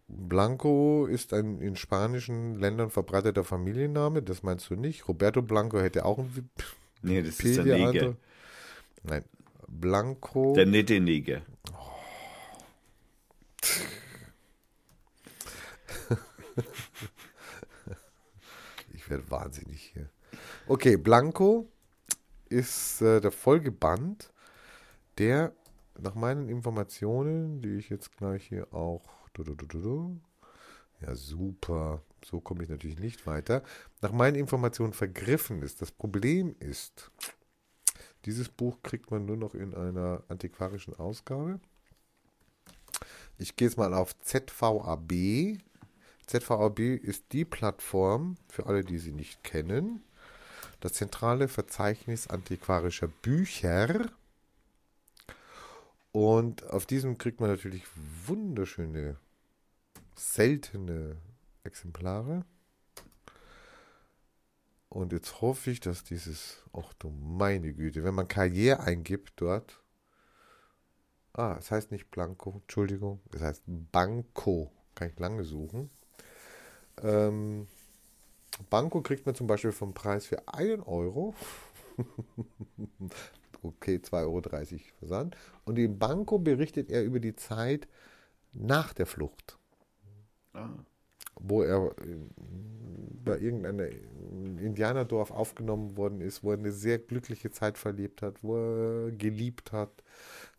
[0.08, 4.22] Blanco ist ein in spanischen Ländern verbreiteter Familienname.
[4.22, 5.06] Das meinst du nicht?
[5.06, 6.50] Roberto Blanco hätte auch ein
[7.02, 8.16] Nee, das ist der Neger.
[9.02, 9.24] Nein.
[9.68, 10.54] Blanco.
[10.54, 11.42] Der nette Neger.
[19.08, 20.08] Werde wahnsinnig hier.
[20.66, 21.68] Okay, Blanco
[22.48, 24.32] ist äh, der Folgeband,
[25.18, 25.52] der
[25.98, 29.02] nach meinen Informationen, die ich jetzt gleich hier auch.
[29.32, 30.20] Du, du, du,
[31.00, 32.02] ja, super.
[32.24, 33.62] So komme ich natürlich nicht weiter.
[34.00, 35.80] Nach meinen Informationen vergriffen ist.
[35.80, 37.10] Das Problem ist,
[38.24, 41.60] dieses Buch kriegt man nur noch in einer antiquarischen Ausgabe.
[43.38, 45.58] Ich gehe jetzt mal auf ZVAB
[46.28, 50.02] ZVAB ist die Plattform, für alle, die sie nicht kennen,
[50.80, 54.10] das zentrale Verzeichnis antiquarischer Bücher.
[56.12, 57.84] Und auf diesem kriegt man natürlich
[58.26, 59.16] wunderschöne,
[60.14, 61.16] seltene
[61.64, 62.44] Exemplare.
[64.90, 69.82] Und jetzt hoffe ich, dass dieses, ach du meine Güte, wenn man Karriere eingibt dort,
[71.32, 75.90] ah, es heißt nicht Blanco, Entschuldigung, es heißt Banco, kann ich lange suchen.
[77.02, 77.66] Ähm,
[78.70, 81.34] Banco kriegt man zum Beispiel vom Preis für einen Euro.
[83.62, 84.42] okay, 2,30 Euro
[84.98, 85.36] Versand.
[85.64, 87.88] Und in Banco berichtet er über die Zeit
[88.52, 89.58] nach der Flucht
[90.54, 90.70] Ah.
[91.40, 92.16] wo er äh,
[93.24, 98.56] bei irgendeinem Indianerdorf aufgenommen worden ist, wo er eine sehr glückliche Zeit verlebt hat, wo
[98.56, 99.90] er geliebt hat,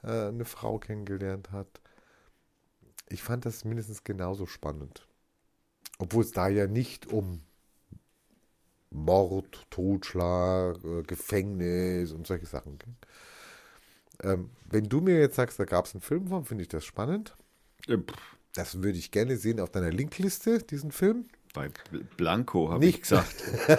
[0.04, 1.82] äh, eine Frau kennengelernt hat.
[3.10, 5.08] Ich fand das mindestens genauso spannend.
[6.00, 7.42] Obwohl es da ja nicht um
[8.92, 12.96] Mord, Totschlag, äh, Gefängnis und solche Sachen ging.
[14.24, 16.86] Ähm, wenn du mir jetzt sagst, da gab es einen Film von, finde ich das
[16.86, 17.36] spannend.
[17.90, 21.26] Pff, Das würde ich gerne sehen auf deiner Linkliste, diesen Film.
[21.54, 23.02] Bei Bl- Blanco habe ich Nicht.
[23.02, 23.36] gesagt.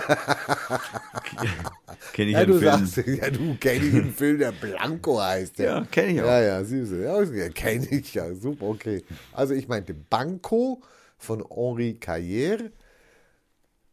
[2.13, 2.61] Kenne ich Ja, einen du Film.
[2.61, 5.59] sagst, ja, du kennst einen Film, der Blanco heißt.
[5.59, 6.27] Ja, kenne ich auch.
[6.27, 6.91] Ja, ja, süß.
[7.37, 8.33] Ja, kenne ich ja.
[8.35, 9.03] Super, okay.
[9.33, 10.83] Also ich meinte Banco
[11.21, 12.73] von Henri Carrière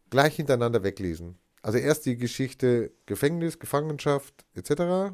[0.09, 1.37] gleich hintereinander weglesen.
[1.61, 5.13] Also erst die Geschichte Gefängnis, Gefangenschaft etc.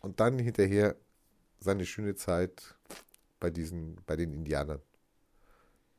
[0.00, 0.96] Und dann hinterher
[1.60, 2.74] seine schöne Zeit
[3.40, 4.80] bei diesen, bei den Indianern.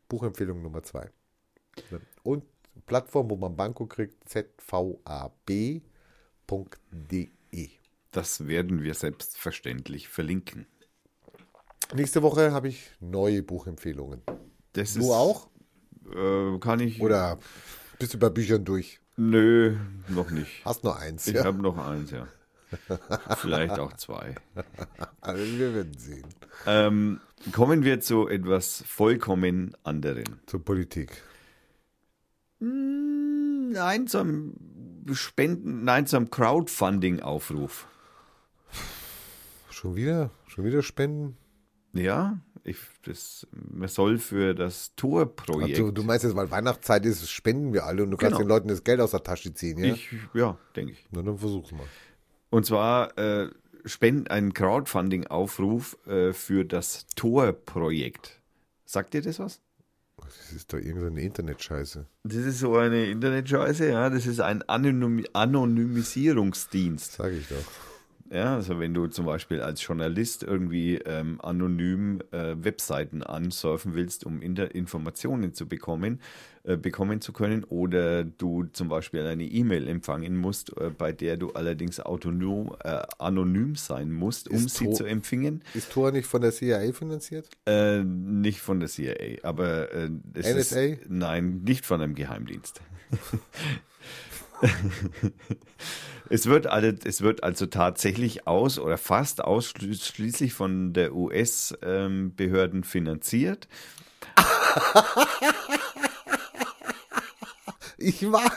[0.09, 1.09] Buchempfehlung Nummer zwei.
[2.23, 2.43] Und
[2.85, 5.81] Plattform, wo man Banco kriegt, zvab.de.
[8.11, 10.67] Das werden wir selbstverständlich verlinken.
[11.93, 14.21] Nächste Woche habe ich neue Buchempfehlungen.
[14.75, 15.49] Das Du auch?
[16.13, 17.01] Äh, kann ich.
[17.01, 17.39] Oder
[17.99, 18.99] bist du bei Büchern durch?
[19.17, 19.77] Nö,
[20.09, 20.63] noch nicht.
[20.65, 21.25] Hast nur eins.
[21.27, 21.45] Ich Ja?
[21.45, 22.27] habe noch eins, ja.
[23.37, 24.35] Vielleicht auch zwei.
[25.21, 26.25] Also wir werden sehen.
[26.65, 27.21] Ähm,
[27.53, 30.41] kommen wir zu etwas vollkommen anderen.
[30.45, 31.21] Zur Politik.
[32.59, 34.53] Hm, Nein, zum
[35.13, 37.87] Spenden, nein, zum Crowdfunding-Aufruf.
[39.69, 40.31] Schon wieder?
[40.47, 41.37] Schon wieder Spenden?
[41.93, 45.79] Ja, ich, das, man soll für das Tor-Projekt.
[45.79, 48.43] Also, du meinst jetzt, weil Weihnachtszeit ist, spenden wir alle und du kannst Genau.
[48.43, 49.93] den Leuten das Geld aus der Tasche ziehen, ja?
[49.93, 51.05] ich, ja, denke ich.
[51.11, 51.85] Na, dann versuch's mal.
[52.49, 53.49] Und zwar äh,
[53.85, 58.41] spend einen Crowdfunding-Aufruf äh, für das Tor-Projekt.
[58.85, 59.61] Sagt dir das was?
[60.17, 62.07] Das ist doch irgendeine Internetscheiße.
[62.23, 64.09] Das ist so eine Internetscheiße, ja.
[64.09, 67.13] Das ist ein Anonym Anonymisierungsdienst.
[67.13, 67.55] Sag ich doch.
[68.31, 74.25] Ja, also wenn du zum Beispiel als Journalist irgendwie ähm, anonym äh, Webseiten ansurfen willst,
[74.25, 76.19] um Inter Informationen zu bekommen,
[76.63, 81.37] äh, bekommen zu können, oder du zum Beispiel eine E-Mail empfangen musst, äh, bei der
[81.37, 85.61] du allerdings autonom, äh, anonym sein musst, um Ist sie to- zu empfingen.
[85.75, 87.47] Ist Tor nicht von der CIA finanziert?
[87.67, 90.79] Äh, nicht von der CIA, aber äh, es NSA?
[90.79, 92.81] ist nein, nicht von einem Geheimdienst.
[96.29, 103.67] es wird alle, es wird also tatsächlich aus oder fast ausschließlich von der US-Behörden finanziert.
[107.97, 108.51] Ich war,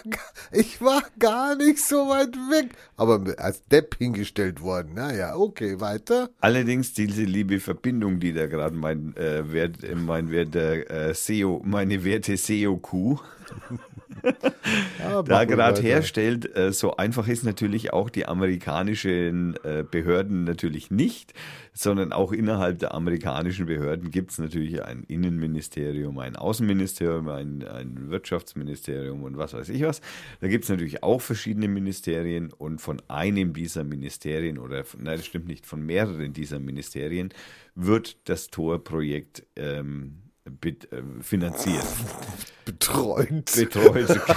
[0.52, 2.72] ich war gar nicht so weit weg.
[2.96, 4.94] Aber als Depp hingestellt worden.
[4.94, 6.28] Naja, okay, weiter.
[6.40, 11.62] Allerdings diese liebe Verbindung, die da gerade mein äh, Wert, mein Wert der äh, SEO,
[11.64, 13.20] meine Werte SEO-Q
[14.98, 16.54] Ja, da gerade herstellt.
[16.56, 21.32] Äh, so einfach ist natürlich auch die amerikanischen äh, Behörden natürlich nicht,
[21.72, 28.10] sondern auch innerhalb der amerikanischen Behörden gibt es natürlich ein Innenministerium, ein Außenministerium, ein, ein
[28.10, 30.00] Wirtschaftsministerium und was weiß ich was.
[30.40, 35.26] Da gibt es natürlich auch verschiedene Ministerien und von einem dieser Ministerien oder nein, das
[35.26, 37.30] stimmt nicht, von mehreren dieser Ministerien
[37.74, 41.84] wird das Tor-Projekt ähm, bit- äh, finanziert.
[42.64, 43.50] Betreut.
[43.56, 44.20] Betreut.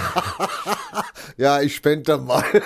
[1.38, 2.44] Ja, ich spende da mal.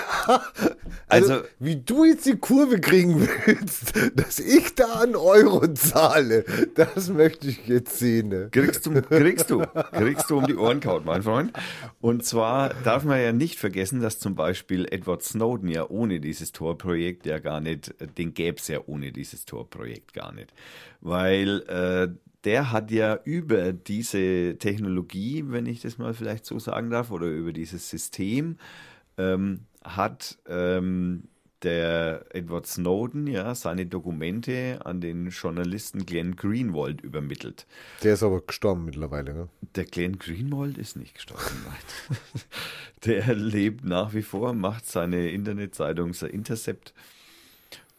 [1.08, 6.44] Also, Also- wie du jetzt die Kurve kriegen willst, dass ich da einen Euro zahle,
[6.74, 8.28] das möchte ich jetzt sehen.
[8.28, 8.48] Ne?
[8.50, 9.60] Kriegst du, kriegst du,
[9.92, 11.52] kriegst du um die Ohren kaut, mein Freund.
[12.00, 16.50] Und zwar darf man ja nicht vergessen, dass zum Beispiel Edward Snowden ja ohne dieses
[16.50, 20.52] Tor-Projekt ja gar nicht, den gäbe es ja ohne dieses Tor-Projekt gar nicht.
[21.00, 22.08] Weil äh,
[22.46, 27.26] der hat ja über diese Technologie, wenn ich das mal vielleicht so sagen darf, oder
[27.26, 28.56] über dieses System,
[29.18, 31.24] ähm, hat ähm,
[31.62, 37.66] der Edward Snowden ja seine Dokumente an den Journalisten Glenn Greenwald übermittelt.
[38.04, 39.48] Der ist aber gestorben mittlerweile, ne?
[39.74, 42.18] Der Glenn Greenwald ist nicht gestorben, nein.
[43.04, 46.94] Der lebt nach wie vor, macht seine Internetzeitung The Intercept.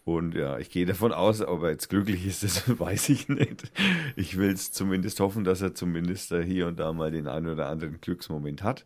[0.08, 3.70] Und ja, ich gehe davon aus, ob er jetzt glücklich ist, das weiß ich nicht.
[4.16, 7.48] Ich will es zumindest hoffen, dass er zumindest äh, hier und da mal den einen
[7.48, 8.86] oder anderen Glücksmoment hat.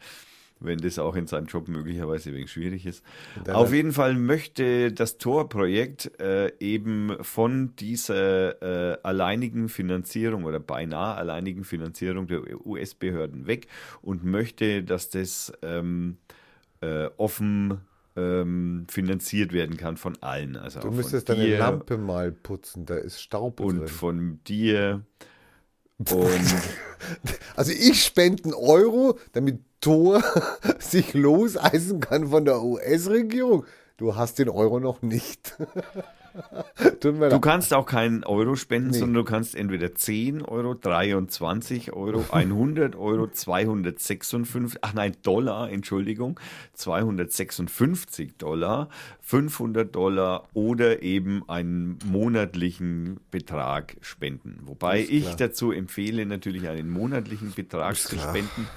[0.60, 3.04] Wenn das auch in seinem Job möglicherweise wegen schwierig ist.
[3.44, 8.62] dann- Auf jeden Fall möchte das Tor-Projekt äh, eben von dieser
[8.94, 13.68] äh, alleinigen Finanzierung oder beinahe alleinigen Finanzierung der US-Behörden weg
[14.02, 16.18] und möchte, dass das ähm,
[16.82, 17.82] äh, offen
[18.16, 20.58] ähm, finanziert werden kann von allen.
[20.58, 23.88] Also Du müsstest deine Lampe mal putzen, da ist Staub und drin.
[23.88, 25.02] von dir
[25.98, 26.10] und
[27.56, 30.24] Also ich spende einen Euro, damit Thor
[30.80, 33.66] sich loseisen kann von der US-Regierung.
[33.98, 35.58] Du hast den Euro noch nicht.
[37.02, 39.00] Du kannst auch keinen Euro spenden, Nee.
[39.00, 46.40] sondern du kannst entweder 10 Euro, 23 Euro, 100 Euro, 256, ach nein, Dollar, Entschuldigung,
[46.74, 48.90] 256 Dollar,
[49.22, 54.60] 500 Dollar oder eben einen monatlichen Betrag spenden.
[54.66, 58.68] Wobei ich dazu empfehle, natürlich einen monatlichen Betrag zu spenden.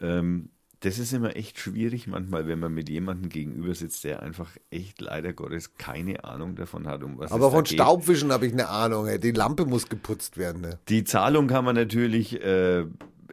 [0.00, 0.48] Ähm,
[0.82, 5.00] das ist immer echt schwierig manchmal, wenn man mit jemandem gegenüber sitzt, der einfach echt
[5.00, 7.74] leider Gottes keine Ahnung davon hat, um was Aber es von geht.
[7.74, 9.06] Staubwischen habe ich eine Ahnung.
[9.06, 9.20] ey.
[9.20, 10.60] Die Lampe muss geputzt werden.
[10.60, 10.78] Ne?
[10.88, 12.84] Die Zahlung kann man natürlich äh,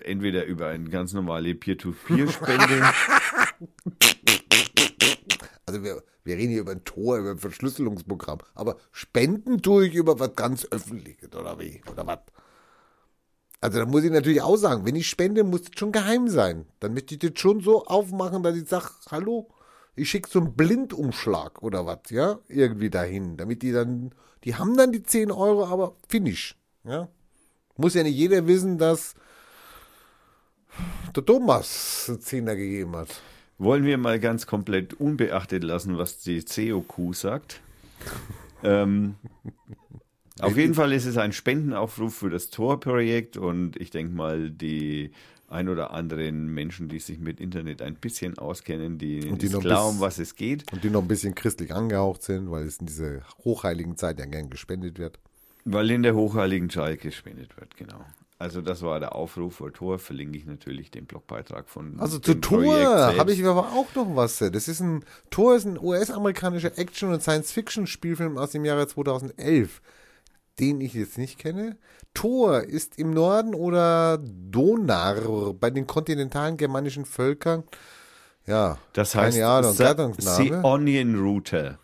[0.04, 2.84] entweder über eine ganz normale Peer-to-Peer-Spende.
[5.66, 8.40] Also wir, wir reden hier über ein Tor, über ein Verschlüsselungsprogramm.
[8.56, 11.84] Aber spenden tue ich über was ganz Öffentliches, oder wie?
[11.92, 12.18] Oder was?
[13.62, 16.66] Also da muss ich natürlich auch sagen, wenn ich spende, muss das schon geheim sein.
[16.80, 19.50] Dann möchte ich das schon so aufmachen, dass ich sage, hallo,
[19.96, 23.36] ich schicke so einen Blindumschlag oder was, ja, irgendwie dahin.
[23.36, 24.12] Damit die dann,
[24.46, 26.56] die haben dann die 10 Euro, aber finish.
[26.86, 27.10] Ja?
[27.76, 29.16] Muss ja nicht jeder wissen, dass
[31.16, 33.22] der Thomas einen Zehner gegeben hat.
[33.58, 37.62] Wollen wir mal ganz komplett unbeachtet lassen, was die COQ sagt?
[38.64, 39.16] ähm,
[40.42, 45.12] auf jeden Fall ist es ein Spendenaufruf für das Tor-Projekt und ich denke mal, die
[45.48, 50.00] ein oder anderen Menschen, die sich mit Internet ein bisschen auskennen, die, die klar, bis-
[50.00, 50.72] was es geht.
[50.72, 54.26] Und die noch ein bisschen christlich angehaucht sind, weil es in diese hochheiligen Zeit ja
[54.26, 55.18] gern gespendet wird.
[55.66, 58.00] Weil in der hochheiligen Zahl gespendet wird, genau.
[58.38, 62.32] Also das war der Aufruf für Tor, verlinke ich natürlich den Blogbeitrag von Also zu
[62.32, 63.20] selbst.
[63.20, 64.38] habe ich aber auch noch was.
[64.38, 69.82] Das ist ein Thor ist ein US-amerikanischer Action- und Science-Fiction-Spielfilm aus dem Jahre 2011,
[70.60, 71.78] den ich jetzt nicht kenne.
[72.14, 77.64] Thor ist im Norden oder Donar bei den kontinentalen germanischen Völkern.
[78.46, 80.44] Ja, Das keine heißt Ahnung, The, Gattungsname.
[80.46, 81.78] The Onion Router.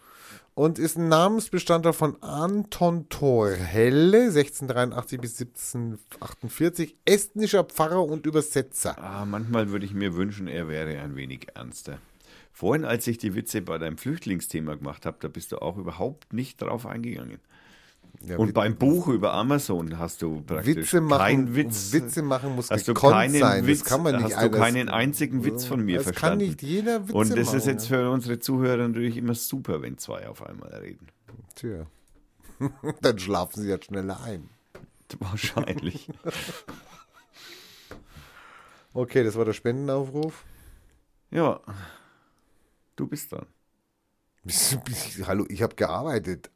[0.56, 8.98] und ist ein Namensbestandteil von Anton Torhelle, 1683 bis 1748, estnischer Pfarrer und Übersetzer.
[8.98, 12.00] Ah, manchmal würde ich mir wünschen, er wäre ein wenig ernster.
[12.52, 16.32] Vorhin, als ich die Witze bei deinem Flüchtlingsthema gemacht habe, da bist du auch überhaupt
[16.34, 17.40] nicht drauf eingegangen.
[18.24, 21.92] Ja, Und beim Buch über Amazon hast du praktisch Witze machen, keinen Witz.
[21.94, 23.68] Witze machen muss hast du keinen sein.
[23.68, 26.40] Witz, das kann man nicht hast du alles- keinen einzigen Witz von mir das verstanden.
[26.40, 27.58] kann nicht jeder Witze Und das machen.
[27.58, 31.08] ist jetzt für unsere Zuhörer natürlich immer super, wenn zwei auf einmal reden.
[31.56, 31.86] Tja.
[33.02, 34.50] Dann schlafen sie ja schneller ein.
[35.20, 36.08] Wahrscheinlich.
[38.94, 40.46] Okay, das war der Spendenaufruf.
[41.32, 41.60] ja.
[42.96, 43.46] Du bist dran.
[45.28, 46.50] Hallo, ich habe gearbeitet.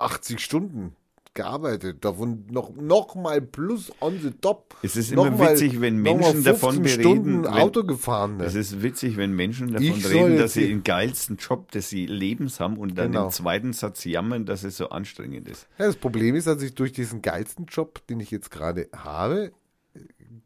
[0.00, 0.94] 80 Stunden
[1.34, 2.04] gearbeitet.
[2.04, 4.76] Davon noch, noch mal plus on the top.
[4.82, 8.36] Es ist immer mal- witzig, wenn Menschen davon 15 bereden, Stunden wenn- Auto gefahren.
[8.36, 8.44] Ne?
[8.44, 12.06] Es ist witzig, wenn Menschen davon Ich reden, dass sie den geilsten Job des sie
[12.06, 13.24] Lebens haben und dann Genau.
[13.26, 15.66] im zweiten Satz jammern, dass es so anstrengend ist.
[15.78, 19.50] Ja, das Problem ist, dass ich durch diesen geilsten Job, den ich jetzt gerade habe,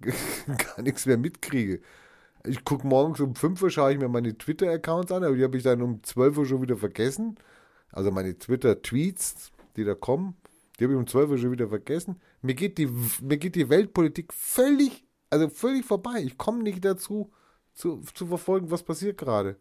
[0.03, 1.80] gar nichts mehr mitkriege.
[2.46, 5.57] Ich gucke morgens um 5 Uhr, schaue ich mir meine Twitter-Accounts an, aber die habe
[5.57, 7.36] ich dann um 12 Uhr schon wieder vergessen.
[7.93, 10.36] Also meine Twitter-Tweets, die da kommen,
[10.78, 12.20] die habe ich um 12 Uhr schon wieder vergessen.
[12.43, 12.89] Mir geht die,
[13.20, 16.22] mir geht die Weltpolitik völlig, also völlig vorbei.
[16.22, 17.32] Ich komme nicht dazu,
[17.74, 19.57] zu, zu verfolgen, was passiert gerade.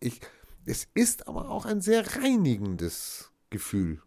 [0.00, 0.20] Ich,
[0.64, 4.00] es ist aber auch ein sehr reinigendes Gefühl.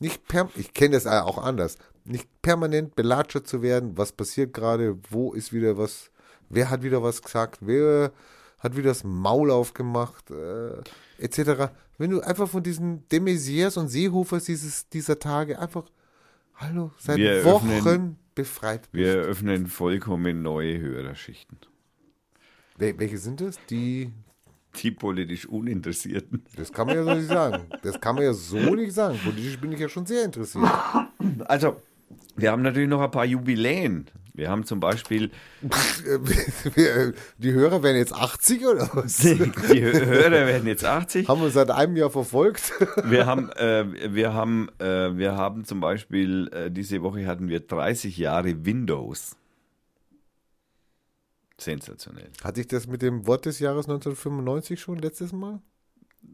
[0.00, 1.76] Nicht per, ich kenne das auch anders.
[2.04, 6.10] Nicht permanent belatschert zu werden, was passiert gerade, wo ist wieder was,
[6.48, 8.12] wer hat wieder was gesagt, wer
[8.60, 10.78] hat wieder das Maul aufgemacht, äh,
[11.18, 11.72] etc.
[11.98, 15.84] Wenn du einfach von diesen de Maizières und Seehofers dieses, dieser Tage einfach,
[16.54, 19.04] hallo, seit Wir Wochen öffnen- befreit bist.
[19.04, 21.58] Wir eröffnen vollkommen neue Hörerschichten.
[22.78, 23.58] Wel welche sind das?
[23.68, 24.12] Die
[24.80, 26.44] die politisch Uninteressierten.
[26.56, 27.64] Das kann man ja so nicht sagen.
[27.82, 29.18] Das kann man ja so nicht sagen.
[29.24, 30.64] Politisch bin ich ja schon sehr interessiert.
[31.46, 31.76] Also,
[32.36, 34.06] wir haben natürlich noch ein paar Jubiläen.
[34.40, 35.30] Wir haben zum Beispiel,
[37.36, 39.16] Die Hörer werden jetzt 80 oder was?
[39.18, 41.28] die Hö- Hörer werden jetzt 80.
[41.28, 42.72] Haben wir seit einem Jahr verfolgt.
[43.04, 43.84] Wir haben, äh,
[44.14, 49.36] wir haben, äh, wir haben zum Beispiel, äh, diese Woche hatten wir 30 Jahre Windows.
[51.58, 52.30] Sensationell.
[52.42, 55.60] Hatte ich das mit dem Wort des Jahres 1995 schon letztes Mal?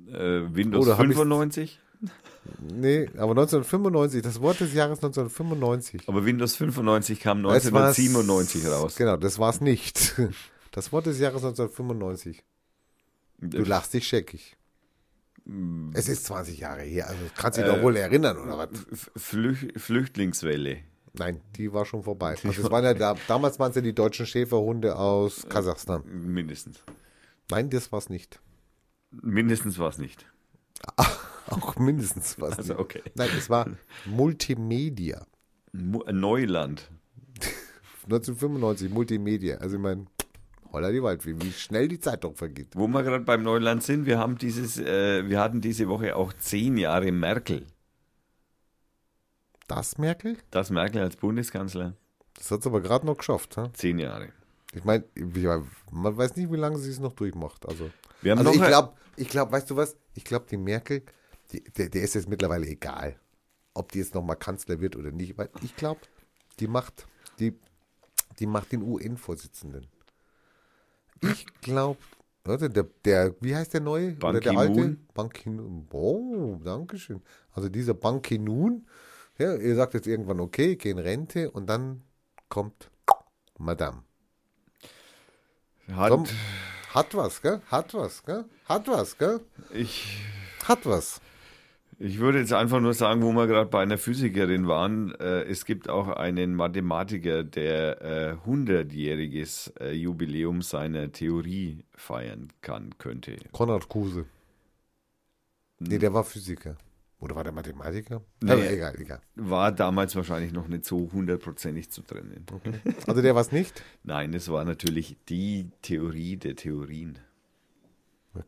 [0.06, 1.80] Äh, Windows Oder hab ich's- 95?
[2.60, 6.08] Nee, aber 1995, das Wort des Jahres 1995.
[6.08, 8.96] Aber Windows 95 kam Das war's- 1997 raus.
[8.96, 10.14] Genau, das war es nicht.
[10.70, 12.44] Das Wort des Jahres 1995.
[13.38, 14.56] Du lachst dich scheckig.
[15.92, 18.68] Es ist 20 Jahre her, also kannst du dich doch wohl erinnern, oder was?
[19.16, 20.78] Flüch Flüchtlingswelle.
[21.14, 22.36] Nein, die war schon vorbei.
[22.44, 26.02] Also es waren ja da, damals waren es ja die deutschen Schäferhunde aus Kasachstan.
[26.06, 26.78] Mindestens.
[27.50, 28.40] Nein, das war es nicht.
[29.10, 30.26] Mindestens war es nicht.
[31.48, 32.58] Auch mindestens was.
[32.58, 33.02] Also, okay.
[33.14, 33.66] Nein, es war
[34.04, 35.26] Multimedia.
[35.72, 36.90] Mu- Neuland.
[38.04, 39.56] 1995, Multimedia.
[39.58, 40.06] Also ich meine,
[40.72, 42.68] holla die Waldfee, wie schnell die Zeit doch vergeht.
[42.74, 46.32] Wo wir gerade beim Neuland sind, wir haben dieses, äh, wir hatten diese Woche auch
[46.32, 47.66] zehn Jahre Merkel.
[49.68, 50.36] Das, Merkel?
[50.50, 51.94] Das Merkel als Bundeskanzler.
[52.34, 53.56] Das hat es aber gerade noch geschafft.
[53.56, 53.68] Hä?
[53.72, 54.28] Zehn Jahre.
[54.72, 55.04] Ich meine,
[55.90, 57.66] man weiß nicht, wie lange sie es noch durchmacht.
[57.66, 57.90] Also,
[58.22, 59.96] Wir haben also noch ich glaube, ich glaub, weißt du was?
[60.14, 61.02] Ich glaube, die Merkel,
[61.52, 63.18] die, der, der ist jetzt mittlerweile egal,
[63.74, 65.36] ob die jetzt nochmal Kanzler wird oder nicht.
[65.38, 66.00] Weil ich glaube,
[66.60, 67.06] die macht,
[67.38, 67.54] die,
[68.38, 69.86] die macht den UN-Vorsitzenden.
[71.22, 71.98] Ich glaube,
[72.46, 74.12] der, der, wie heißt der neue?
[74.12, 74.96] Ban oder der alte?
[75.14, 75.88] Ban Ki-moon.
[75.90, 77.22] Oh, danke schön.
[77.52, 78.86] Also dieser Ban Ki-moon,
[79.38, 82.02] ja, ihr sagt jetzt irgendwann, okay, ich gehe in Rente und dann
[82.48, 82.90] kommt
[83.58, 84.02] Madame.
[85.92, 86.24] Hat, Komm,
[86.94, 87.60] hat was, gell?
[87.70, 88.44] Hat was, gell?
[88.64, 89.40] Hat was, gell?
[89.72, 90.20] ich,
[90.64, 91.20] Hat was.
[91.98, 95.64] Ich würde jetzt einfach nur sagen, wo wir gerade bei einer Physikerin waren, äh, es
[95.64, 103.36] gibt auch einen Mathematiker, der äh, 100-jähriges äh, Jubiläum seiner Theorie feiern kann, könnte.
[103.52, 104.26] Konrad Kuse.
[105.78, 106.76] Nee, der war Physiker.
[107.18, 108.22] Oder war der Mathematiker?
[108.42, 108.52] Nee.
[108.52, 109.20] Aber egal, egal.
[109.36, 112.44] War damals wahrscheinlich noch nicht so hundertprozentig zu trennen.
[113.06, 113.82] Also der war es nicht?
[114.02, 117.18] Nein, es war natürlich die Theorie der Theorien.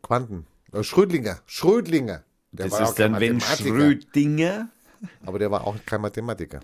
[0.03, 0.45] Quanten.
[0.81, 1.39] Schrödlinger.
[1.47, 2.23] Schrödlinger.
[2.51, 3.39] Der das ist dann, wenn.
[3.39, 4.69] Schrödinger,
[5.25, 6.59] Aber der war auch kein Mathematiker.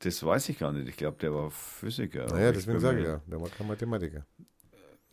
[0.00, 2.26] das weiß ich gar nicht, ich glaube, der war Physiker.
[2.26, 4.26] Naja, deswegen sage ich ja, der war kein Mathematiker.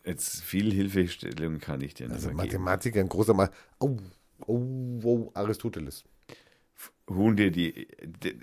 [0.04, 2.30] Jetzt viel Hilfestellung kann ich dir nicht Also.
[2.32, 3.50] Mathematiker, ein großer Mal.
[3.78, 3.96] Oh,
[4.46, 6.04] oh, oh, Aristoteles.
[7.08, 7.86] Hunde, die,
[8.22, 8.34] die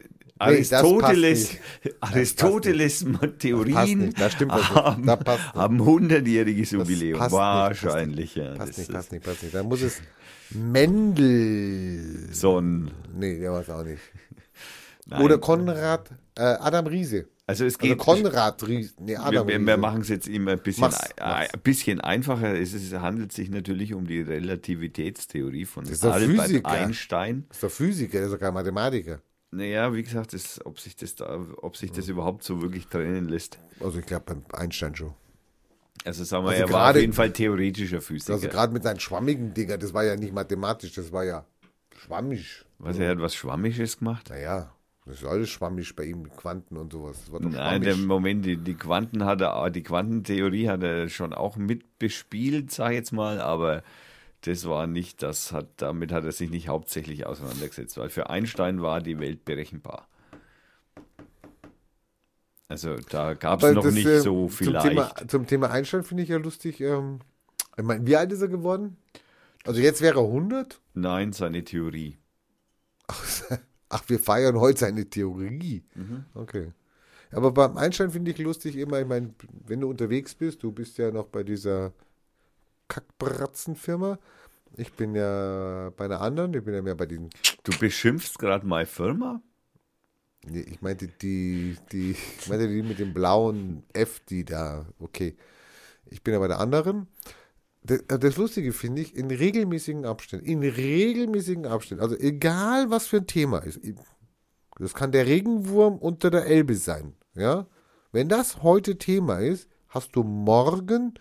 [0.42, 1.54] Aristoteles,
[1.84, 1.96] nicht.
[2.00, 3.06] Aristoteles
[3.40, 4.40] Theorien nicht, nicht.
[4.50, 5.28] haben, nicht.
[5.54, 7.20] haben 100-jähriges Jubiläum.
[7.20, 8.56] nicht, Wahrscheinlich, ja.
[8.56, 9.56] Passt Das nicht, passt nicht, passt nicht.
[9.56, 10.02] Da muss es
[10.50, 12.30] Mendel.
[12.32, 14.02] So ein, Nee, der war es auch nicht.
[15.06, 15.22] nein.
[15.22, 17.28] Oder Konrad, äh, Adam Riese.
[17.52, 18.94] Also es Also geht, Konrad Riese.
[19.00, 21.54] Nee, wir, Adam wir, machen es jetzt immer ein bisschen, Mach's, mach's.
[21.54, 22.58] ein bisschen einfacher.
[22.58, 26.70] Es, ist, handelt sich natürlich um die Relativitätstheorie von Albert Physiker.
[26.70, 27.46] Einstein.
[27.50, 29.22] Das ist doch Physiker, der ist doch kein Mathematiker.
[29.52, 33.28] Naja, wie gesagt, das, ob sich das da, ob sich das überhaupt so wirklich trennen
[33.28, 33.60] lässt.
[33.82, 35.14] Also ich glaube beim Einstein schon.
[36.06, 38.34] Also sagen wir, Also er war auf jeden Fall theoretischer Physiker.
[38.34, 41.46] Also gerade mit seinen schwammigen Dinger, das war ja nicht mathematisch, das war ja
[41.98, 42.64] schwammig.
[42.80, 44.30] Was, er hat was Schwammisches gemacht?
[44.30, 44.74] Naja,
[45.06, 47.18] das ist alles schwammig bei ihm, Quanten und sowas.
[47.40, 47.98] Nein, der.
[47.98, 52.98] Moment, die, die Quanten hat er, die Quantentheorie hat er schon auch mitbespielt, sag ich
[52.98, 53.82] jetzt mal, aber
[54.42, 58.82] das war nicht, das hat, damit hat er sich nicht hauptsächlich auseinandergesetzt, weil für Einstein
[58.82, 60.08] war die Welt berechenbar.
[62.68, 64.88] Also da gab es noch das, nicht äh, so Zum vielleicht.
[64.88, 66.80] Thema, zum Thema Einstein finde ich ja lustig.
[66.80, 67.20] Ähm,
[67.76, 68.98] ich meine, wie alt ist er geworden?
[69.66, 70.80] Also jetzt wäre er 100?
[70.94, 72.18] Nein, seine Theorie.
[73.94, 75.84] Ach, wir feiern heute seine Theorie.
[75.96, 76.26] Mhm.
[76.34, 76.72] Okay.
[77.32, 79.34] Aber beim Einstein finde ich lustig immer, ich meine,
[79.66, 81.94] wenn du unterwegs bist, du bist ja noch bei dieser
[82.88, 84.18] Kackbratzenfirma.
[84.78, 87.30] Ich bin ja bei einer anderen, ich bin ja mehr bei den,
[87.64, 89.42] Du beschimpfst gerade meine Firma?
[90.46, 95.36] nee, ich meinte die, die, ich meinte die mit dem blauen F, die da, okay.
[96.06, 97.08] Ich bin ja bei der anderen.
[97.84, 103.18] Das, das Lustige finde ich, in regelmäßigen Abständen, in regelmäßigen Abständen, also egal was für
[103.18, 103.80] ein Thema ist,
[104.78, 107.68] das kann der Regenwurm unter der Elbe sein, ja.
[108.12, 111.14] Wenn das heute Thema ist, hast du morgen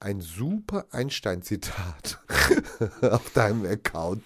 [0.00, 2.20] ein super Einstein-Zitat
[3.00, 4.22] auf deinem Account.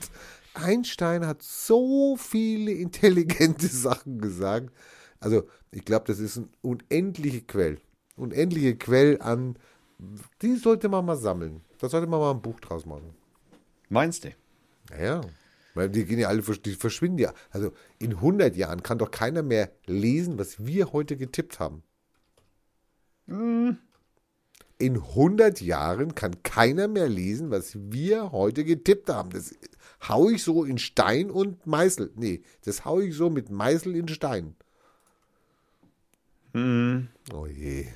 [0.55, 4.73] Einstein hat so viele intelligente Sachen gesagt.
[5.21, 7.81] Also, ich glaube, das ist ein unendliche Quell.
[8.17, 9.57] Unendliche Quell an
[10.43, 11.63] Die sollte man mal sammeln.
[11.79, 13.15] Da sollte man mal ein Buch draus machen.
[13.89, 14.31] Meinst du?
[14.91, 15.23] Naja,
[15.75, 17.33] weil die gehen ja alle, die verschwinden ja.
[17.51, 21.83] Also in 100 Jahren kann doch keiner mehr lesen, was wir heute getippt haben.
[23.27, 23.79] In
[24.79, 29.31] 100 Jahren kann keiner mehr lesen, was wir heute getippt haben.
[29.31, 29.55] Das
[30.09, 32.13] hau ich so in Stein und Meißel.
[32.15, 34.55] Nee, das hau ich so mit Meißel in Stein.
[36.55, 37.89] Oh je.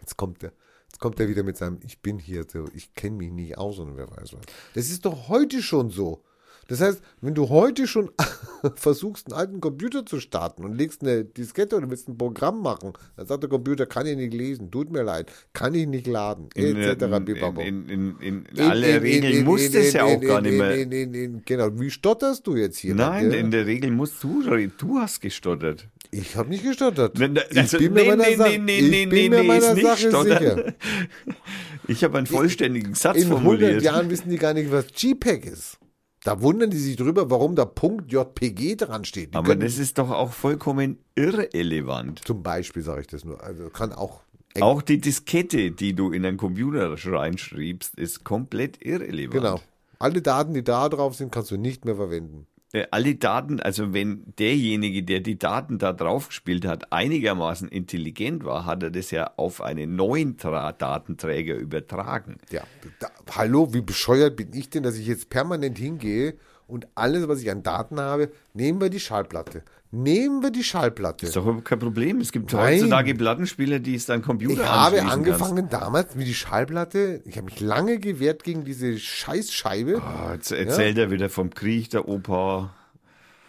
[0.00, 0.52] Jetzt kommt er.
[0.98, 4.10] Kommt er wieder mit seinem, ich bin hier, ich kenne mich nicht aus und wer
[4.10, 4.46] weiß was.
[4.74, 6.22] Das ist doch heute schon so.
[6.68, 8.10] Das heißt, wenn du heute schon
[8.74, 12.92] versuchst, einen alten Computer zu starten und legst eine Diskette oder willst ein Programm machen,
[13.16, 16.48] dann sagt der Computer, kann ich nicht lesen, tut mir leid, kann ich nicht laden,
[16.54, 17.02] In, etc.
[17.04, 17.60] in, bibabo.
[17.60, 20.20] in, in, in, in In- alle in- Regeln in- muss in- es ja in- auch
[20.22, 20.74] gar in- nicht mehr.
[20.76, 22.94] in- in- in- Genau, wie stotterst du jetzt hier?
[22.94, 24.42] Nein, in der Regel musst du,
[24.78, 25.88] du hast gestottert.
[26.10, 27.18] Ich habe nicht gestottert.
[27.18, 29.40] Ich also, bin mir nee, meiner, nee, Sa nee, nee, ich nee, bin nee, mir
[29.42, 30.38] nee, meiner Sache stottern.
[30.38, 30.74] sicher.
[31.88, 33.82] Ich habe einen vollständigen Satz In 100 formuliert.
[33.82, 35.78] Jahren wissen die gar nicht, was JPEG ist.
[36.26, 39.34] Da wundern die sich drüber, warum da Punkt JPG dran steht.
[39.34, 42.22] Die Aber das ist doch auch vollkommen irrelevant.
[42.24, 43.40] zum Beispiel sage ich das nur.
[43.44, 44.22] Also kann auch.
[44.60, 49.34] Auch die Diskette, die du in einen Computer reinschriebst, ist komplett irrelevant.
[49.34, 49.60] Genau.
[50.00, 52.48] Alle Daten, die da drauf sind, kannst du nicht mehr verwenden.
[52.72, 58.44] Äh, Alle Daten, also wenn derjenige, der die Daten da drauf gespielt hat, einigermaßen intelligent
[58.44, 62.38] war, hat er das ja auf einen neuen Tra Datenträger übertragen.
[62.50, 62.64] Ja.
[62.98, 66.34] Da, hallo, wie bescheuert bin ich denn, dass ich jetzt permanent hingehe
[66.66, 69.62] und alles, was ich an Daten habe, nehmen wir die Schallplatte.
[69.96, 71.24] Nehmen wir die Schallplatte.
[71.24, 72.20] Ist doch überhaupt kein Problem.
[72.20, 72.74] Es gibt Nein.
[72.74, 77.22] heutzutage Plattenspieler, die es dann Computer Ich habe angefangen damals mit die Schallplatte.
[77.24, 79.94] Ich habe mich lange gewehrt gegen diese Scheißscheibe.
[79.94, 80.12] Kannst.
[80.26, 82.24] Oh, jetzt erzählt er wieder vom Krieg der Opa.
[82.28, 82.74] Ich habe mich lange,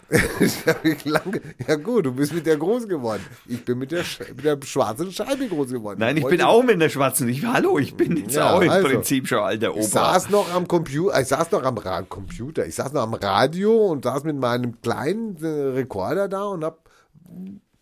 [1.68, 3.22] ja gut, du bist mit der groß geworden.
[3.48, 4.04] Ich bin mit der,
[4.36, 6.00] mit der schwarzen Scheibe groß geworden.
[6.00, 7.28] Nein, ich bin wollte- auch mit der schwarzen.
[7.28, 8.88] Ich, hallo, ich bin jetzt Ja, auch im also.
[8.88, 9.80] Prinzip schon alter Opa.
[9.82, 13.14] Ich saß noch am Computer, ich saß noch am Ra Computer, ich saß noch am
[13.16, 16.90] Radio und saß mit meinem kleinen äh, Rekorder da und hab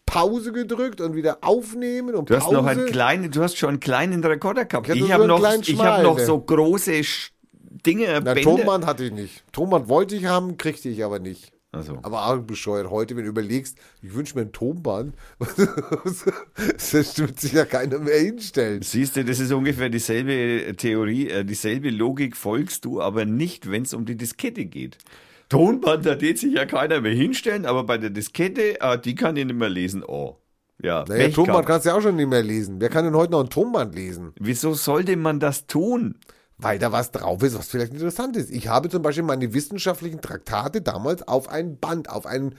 [0.06, 2.56] Pause gedrückt und wieder aufnehmen und Du hast Pause.
[2.56, 4.90] noch einen kleinen, du hast schon einen kleinen Rekorder gehabt.
[4.90, 7.02] Ich Ich habe noch, ich habe noch so große
[7.86, 8.42] Dinge, Na, Bänder.
[8.42, 9.44] Tonband hatte ich nicht.
[9.52, 11.52] Tonband wollte ich haben, kriegte ich aber nicht.
[11.76, 12.00] Also.
[12.02, 12.90] Aber arg bescheuert.
[12.90, 18.20] Heute, wenn du überlegst, ich wünsche mir ein Tonband, das wird sich ja keiner mehr
[18.20, 18.82] hinstellen.
[18.82, 23.84] Siehst du, das ist ungefähr dieselbe Theorie, äh, dieselbe Logik folgst du, aber nicht, wenn
[23.84, 24.98] es um die Diskette geht.
[25.50, 29.38] Tonband, da wird sich ja keiner mehr hinstellen, aber bei der Diskette, ah, die kann
[29.38, 30.04] ich nicht mehr lesen.
[30.04, 30.38] Oh.
[30.82, 32.82] Ja, Naja, Tonband kannst du ja auch schon nicht mehr lesen.
[32.82, 34.34] Wer kann denn heute noch ein Tonband lesen?
[34.40, 36.16] Wieso sollte man das tun?
[36.58, 38.50] Weil da was drauf ist, was vielleicht interessant ist.
[38.50, 42.56] Ich habe zum Beispiel meine wissenschaftlichen Traktate damals auf ein Band, auf ein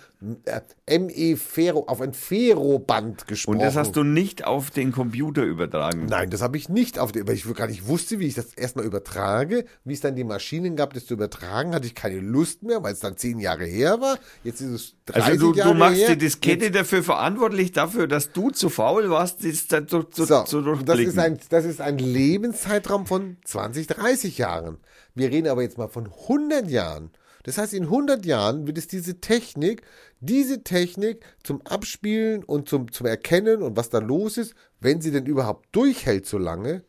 [0.87, 3.57] äh, ME Fero, auf ein Ferro-Band gesprochen.
[3.57, 6.07] Und das hast du nicht auf den Computer übertragen.
[6.07, 8.53] Nein, das habe ich nicht auf der, weil ich gar nicht wusste, wie ich das
[8.55, 9.65] erstmal übertrage.
[9.85, 12.93] Wie es dann die Maschinen gab, das zu übertragen, hatte ich keine Lust mehr, weil
[12.93, 14.19] es dann zehn Jahre her war.
[14.45, 16.09] Jetzt ist es 30 Also du, Jahre du machst her.
[16.11, 20.43] die Diskette dafür verantwortlich dafür, dass du zu faul warst, das da zu, zu, So,
[20.43, 21.09] zu und das durchblicken.
[21.13, 24.79] ist, ein, das ist ein Lebenszeitraum von 20, 30 Jahren.
[25.15, 27.11] Wir reden aber jetzt mal von 100 Jahren.
[27.43, 29.83] Das heißt, in 100 Jahren wird es diese Technik,
[30.21, 35.13] diese Technik zum Abspielen und zum, zum Erkennen und was da los ist, wenn sie
[35.13, 36.83] denn überhaupt durchhält so lange,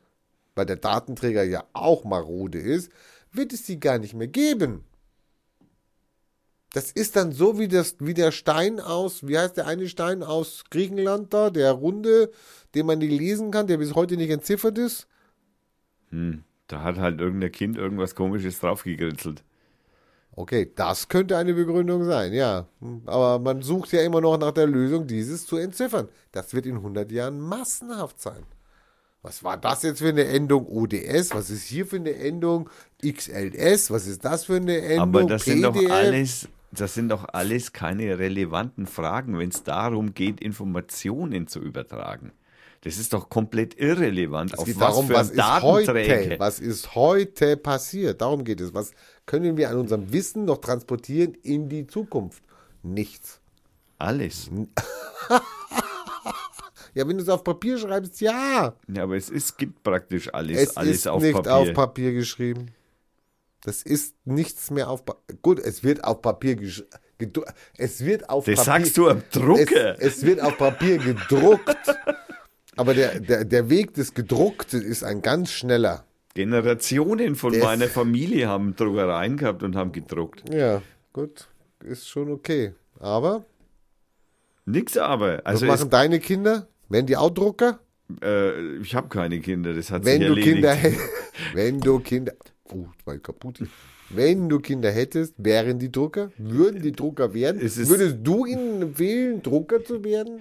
[0.56, 2.92] weil der Datenträger ja auch marode ist,
[3.32, 4.84] wird es sie gar nicht mehr geben.
[6.74, 10.22] Das ist dann so wie, das, wie der Stein aus, wie heißt der eine Stein
[10.22, 12.32] aus Griechenland da, der runde,
[12.76, 15.08] den man nicht lesen kann, der bis heute nicht entziffert ist.
[16.10, 19.44] Hm, da hat halt irgendein Kind irgendwas komisches draufgekritzelt.
[20.32, 22.68] Okay, das könnte eine Begründung sein, ja.
[23.08, 26.10] Aber man sucht ja immer noch nach der Lösung, dieses zu entziffern.
[26.32, 28.46] Das wird in 100 Jahren massenhaft sein.
[29.24, 31.34] Was war das jetzt für eine Endung ODS?
[31.34, 32.70] Was ist hier für eine Endung
[33.04, 33.90] XLS?
[33.90, 35.92] Was ist das für eine Endung Aber das sind doch PDF?
[35.92, 42.32] alles, das sind doch alles keine relevanten Fragen, wenn es darum geht, Informationen zu übertragen.
[42.88, 46.36] Das ist doch komplett irrelevant, Es auf was darum, für was ist heute?
[46.40, 48.22] Was ist heute passiert?
[48.22, 48.74] Darum geht es.
[48.74, 48.92] Was
[49.26, 52.42] können wir an unserem Wissen noch transportieren in die Zukunft?
[52.84, 53.40] Nichts.
[53.98, 54.50] Alles.
[56.94, 58.74] Ja, wenn du es auf Papier schreibst, ja.
[58.88, 61.54] Ja, aber es ist, gibt praktisch alles, Es alles ist auf nicht Papier.
[61.54, 62.72] auf Papier geschrieben.
[63.62, 65.38] Das ist nichts mehr auf Papier.
[65.44, 66.90] Gut, es wird auf Papier geschrieben.
[67.78, 68.64] Es wird auf das Papier.
[68.86, 70.02] sagst du am es, Drucker.
[70.02, 71.76] es wird auf Papier gedruckt.
[72.78, 76.06] Aber der, der, der Weg des Gedruckten ist ein ganz schneller.
[76.36, 80.44] Generationen von Das- meiner Familie haben Druckereien gehabt und haben gedruckt.
[80.54, 80.82] Ja,
[81.14, 81.48] gut.
[81.84, 82.74] Ist schon okay.
[83.00, 83.46] Aber
[84.66, 85.38] Nix aber.
[85.38, 86.68] was Also machen es, deine Kinder?
[86.90, 87.80] Werden die auch Drucker?
[88.22, 90.54] Äh, ich habe keine Kinder, das hat Wenn sich du erledigt.
[90.56, 91.02] Kinder hättest,
[91.54, 92.34] wenn du Kinder,
[92.72, 93.60] oh, war kaputt.
[94.10, 96.32] Wenn du Kinder hättest, wären die Drucker?
[96.38, 97.62] Würden die Drucker werden?
[97.62, 100.40] Würdest du ihnen empfehlen, Drucker zu werden?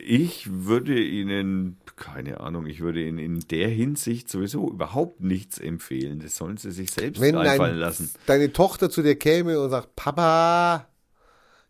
[0.00, 6.20] Ich würde Ihnen, keine Ahnung, ich würde Ihnen in der Hinsicht sowieso überhaupt nichts empfehlen.
[6.20, 8.10] Das sollen Sie sich selbst Wenn einfallen dein, lassen.
[8.26, 10.88] deine Tochter zu dir käme und sagt, Papa,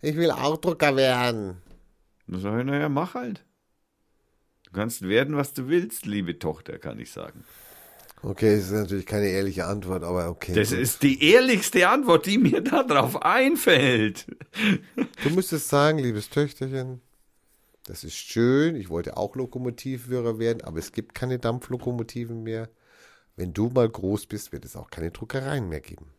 [0.03, 1.57] ich will auch Drucker werden.
[2.26, 3.45] Dann sage ich, naja, mach halt.
[4.64, 7.45] Du kannst werden, was du willst, liebe Tochter, kann ich sagen.
[8.22, 10.53] Okay, das ist natürlich keine ehrliche Antwort, aber okay.
[10.53, 10.79] Das gut.
[10.79, 14.26] ist die ehrlichste Antwort, die mir darauf einfällt.
[15.22, 17.01] Du müsstest sagen, liebes Töchterchen,
[17.89, 22.68] das ist schön, ich wollte auch Lokomotivführer werden, aber es gibt keine Dampflokomotiven mehr.
[23.34, 26.12] Wenn du mal groß bist, wird es auch keine Druckereien mehr geben.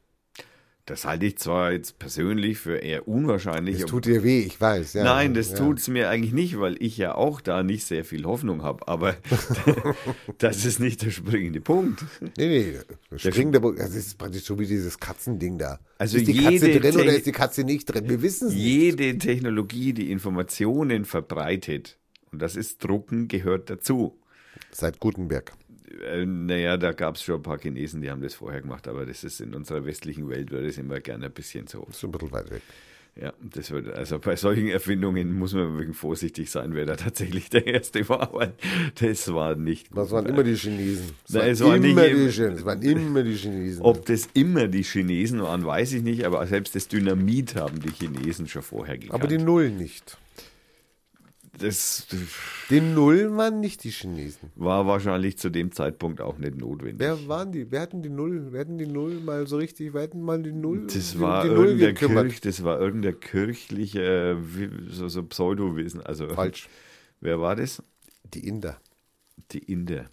[0.89, 3.75] Das halte ich zwar jetzt persönlich für eher unwahrscheinlich.
[3.75, 4.93] Es aber- tut dir weh, ich weiß.
[4.93, 5.57] Ja, Nein, das ja.
[5.57, 8.87] tut's mir eigentlich nicht, weil ich ja auch da nicht sehr viel Hoffnung habe.
[8.87, 9.15] Aber
[10.39, 12.03] das ist nicht der springende Punkt.
[12.21, 12.73] Nee, nee,
[13.09, 15.79] das springende Bo- das ist praktisch so wie dieses Katzending da.
[15.97, 18.09] Also ist die Katze drin oder Te- ist die Katze nicht drin?
[18.09, 18.63] Wir wissen es nicht.
[18.63, 21.97] Jede Technologie, die Informationen verbreitet,
[22.31, 24.17] und das ist Drucken, gehört dazu.
[24.71, 25.53] Seit Gutenberg.
[26.01, 29.05] Äh, naja, da gab es schon ein paar Chinesen, die haben das vorher gemacht, aber
[29.05, 31.85] das ist in unserer westlichen Welt, wird es immer gerne ein bisschen so.
[31.89, 32.61] Ist ein bisschen weit weg.
[33.19, 37.49] Ja, das wird, also bei solchen Erfindungen muss man wirklich vorsichtig sein, wer da tatsächlich
[37.49, 38.53] der Erste war, weil
[39.01, 39.87] das war nicht.
[39.93, 41.11] Das waren immer die Chinesen.
[41.27, 42.53] Es Nein, waren, es waren immer- die Chinesen.
[42.53, 43.81] Es waren immer die Chinesen.
[43.81, 47.89] Ob das immer die Chinesen waren, weiß ich nicht, aber selbst das Dynamit haben die
[47.91, 49.19] Chinesen schon vorher gekannt.
[49.21, 50.17] aber die Null nicht.
[51.59, 52.07] Das
[52.69, 54.51] Die Null waren nicht die Chinesen.
[54.55, 56.99] war wahrscheinlich zu dem Zeitpunkt auch nicht notwendig.
[56.99, 57.69] Wer waren die?
[57.71, 58.47] Wer hatten die Null?
[58.51, 59.93] Wer hatten die Null mal so richtig?
[59.93, 60.87] Wer hatten mal die Null?
[60.87, 61.95] Das die, war, die Null irgendein?
[62.29, 66.01] Kirch, das war irgendein kirchliche, äh, so, so Pseudowesen.
[66.01, 66.67] Also, Falsch.
[67.21, 67.83] Wer war das?
[68.33, 68.79] Die Inder.
[69.51, 70.09] Die Inder.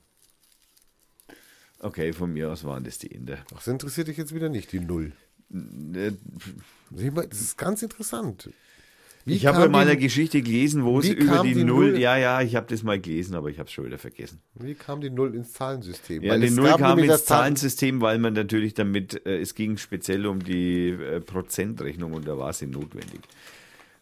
[1.79, 3.39] Okay, von mir aus waren das die Inder.
[3.53, 5.13] Ach, das interessiert dich jetzt wieder nicht, die Null.
[5.95, 6.13] Äh,
[7.31, 8.51] Das ist ganz interessant.
[9.27, 11.99] Wie Ich habe mal die- eine Geschichte gelesen, wo es über die, die Null, Null-
[12.01, 14.39] ja, ja, ich habe das mal gelesen, aber ich habe es schon wieder vergessen.
[14.55, 16.23] Wie kam die Null ins Zahlensystem?
[16.23, 20.27] Ja, Weil die Null kam ins Zahlensystem, weil man natürlich damit, äh, es ging speziell
[20.27, 23.21] um die äh, Prozentrechnung und da war sie notwendig.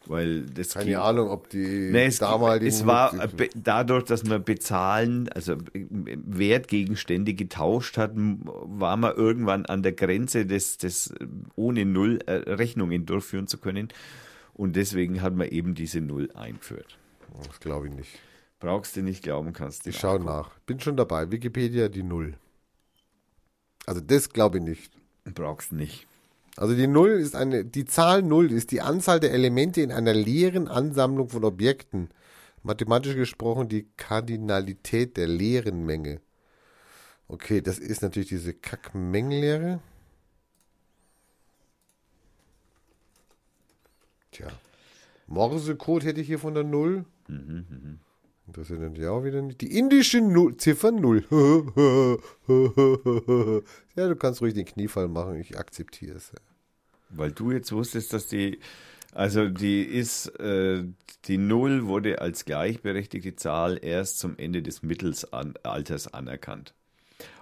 [0.07, 2.67] Weil das ging, Keine Ahnung, ob die Nee, es, damaligen.
[2.67, 5.87] es war be- dadurch, dass man bezahlen, also äh,
[6.27, 12.33] Wertgegenstände getauscht hat, war man irgendwann an der Grenze des, des äh, ohne Null äh,
[12.53, 13.89] Rechnungen durchführen zu können.
[14.55, 16.99] Und deswegen hat man eben diese Null eingeführt.
[17.47, 18.19] Das glaube ich nicht.
[18.61, 19.91] Brauchst du nicht glauben, kannst du.
[19.91, 20.51] Ich schaue nach.
[20.61, 21.31] Bin schon dabei.
[21.31, 22.35] Wikipedia die Null.
[23.85, 24.93] Also das glaube ich nicht.
[25.35, 26.07] Brauchst nicht.
[26.57, 30.15] Also die Null ist eine, die Zahl Null ist die Anzahl der Elemente in einer
[30.15, 32.11] leeren Ansammlung von Objekten.
[32.63, 36.21] Mathematisch gesprochen die Kardinalität der leeren Menge.
[37.27, 39.81] Okay, das ist natürlich diese Kackmengenlehre.
[44.35, 44.49] Tja.
[45.27, 47.05] Morsecode hätte ich hier von der Null.
[48.47, 49.61] Interessiert natürlich auch wieder nicht.
[49.61, 51.25] Die indische Null, Ziffer Null.
[53.97, 55.37] ja, du kannst ruhig den Kniefall machen.
[55.37, 56.33] Ich akzeptiere es.
[57.11, 58.59] Weil du jetzt wusstest, dass die,
[59.13, 60.85] also die ist, äh,
[61.27, 66.75] die Null wurde als gleichberechtigte Zahl erst zum Ende des Mittelalters anerkannt.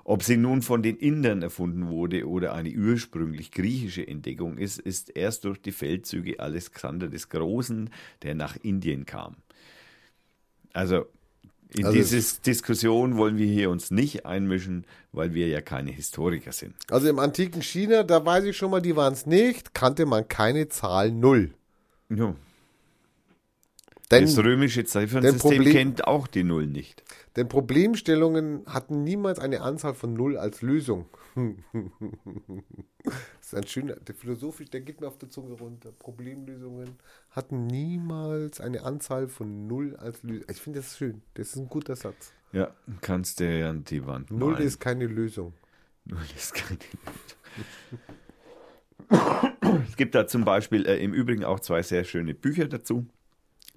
[0.05, 5.11] Ob sie nun von den Indern erfunden wurde oder eine ursprünglich griechische Entdeckung ist, ist
[5.11, 7.91] erst durch die Feldzüge Alexander des Großen,
[8.23, 9.37] der nach Indien kam.
[10.73, 11.07] Also
[11.75, 16.53] in Also diese Diskussion wollen wir hier uns nicht einmischen, weil wir ja keine Historiker
[16.53, 16.75] sind.
[16.91, 20.29] Also im antiken China, da weiß ich schon mal, die waren es nicht, kannte man
[20.29, 21.55] keine Zahl Null.
[22.11, 22.35] Ja,
[24.13, 27.03] Denn, das römische Ziffernsystem kennt auch die Null nicht.
[27.37, 31.07] denn Problemstellungen hatten niemals eine Anzahl von Null als Lösung.
[31.35, 31.53] das
[33.41, 35.93] ist ein schöner, der philosophisch, der geht mir auf der Zunge runter.
[35.99, 36.97] Problemlösungen
[37.31, 40.45] hatten niemals eine Anzahl von Null als Lösung.
[40.51, 41.23] Ich finde das schön.
[41.35, 42.33] Das ist ein guter Satz.
[42.53, 44.67] Ja, kannst du ja an die Wand Null malen.
[44.67, 45.55] ist keine Lösung.
[46.05, 48.01] Null ist keine Lösung.
[49.89, 53.07] Es gibt da zum Beispiel äh, im Übrigen auch zwei sehr schöne Bücher dazu.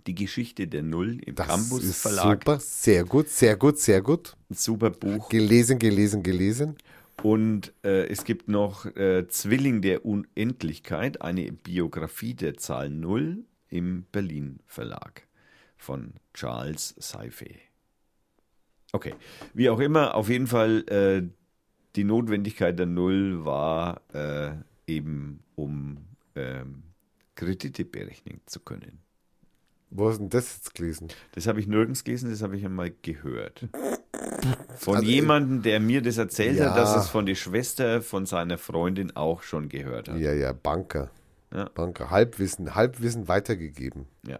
[0.07, 2.41] Die Geschichte der Null im Das Campus ist Verlag.
[2.43, 4.37] super, sehr gut, sehr gut, sehr gut.
[4.49, 5.29] Ein super Buch.
[5.29, 6.75] Gelesen, gelesen, gelesen.
[7.23, 14.05] Und äh, es gibt noch äh, Zwilling der Unendlichkeit, eine Biografie der Zahl Null im
[14.11, 15.27] Berlin Verlag
[15.77, 17.47] von Charles Seife.
[18.91, 19.15] Okay,
[19.53, 21.27] wie auch immer, auf jeden Fall äh,
[21.95, 24.51] die Notwendigkeit der Null war äh,
[24.87, 25.97] eben, um
[26.35, 26.83] ähm,
[27.35, 28.99] Kredite berechnen zu können.
[29.97, 31.07] Wo hast du denn das jetzt gelesen?
[31.33, 33.67] Das habe ich nirgends gelesen, das habe ich einmal gehört.
[34.77, 36.75] Von Also, jemandem, der mir das erzählt hat, Ja.
[36.75, 40.17] dass es von der Schwester von seiner Freundin auch schon gehört hat.
[40.17, 41.09] Ja, ja, Banker.
[41.53, 41.69] Ja.
[41.73, 42.09] Banker.
[42.09, 44.07] Halbwissen, Halbwissen weitergegeben.
[44.27, 44.39] Ja.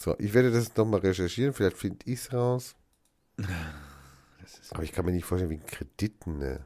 [0.00, 2.74] So, ich werde das nochmal recherchieren, vielleicht finde ich es raus.
[4.70, 6.64] Aber ich kann mir nicht vorstellen, wegen Krediten, ne?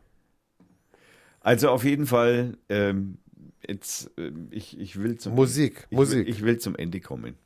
[1.41, 3.19] Also auf jeden Fall, ähm,
[3.67, 6.27] jetzt, ähm, ich, ich will zum Musik, ich Musik.
[6.27, 7.37] Will, ich will zum Ende kommen.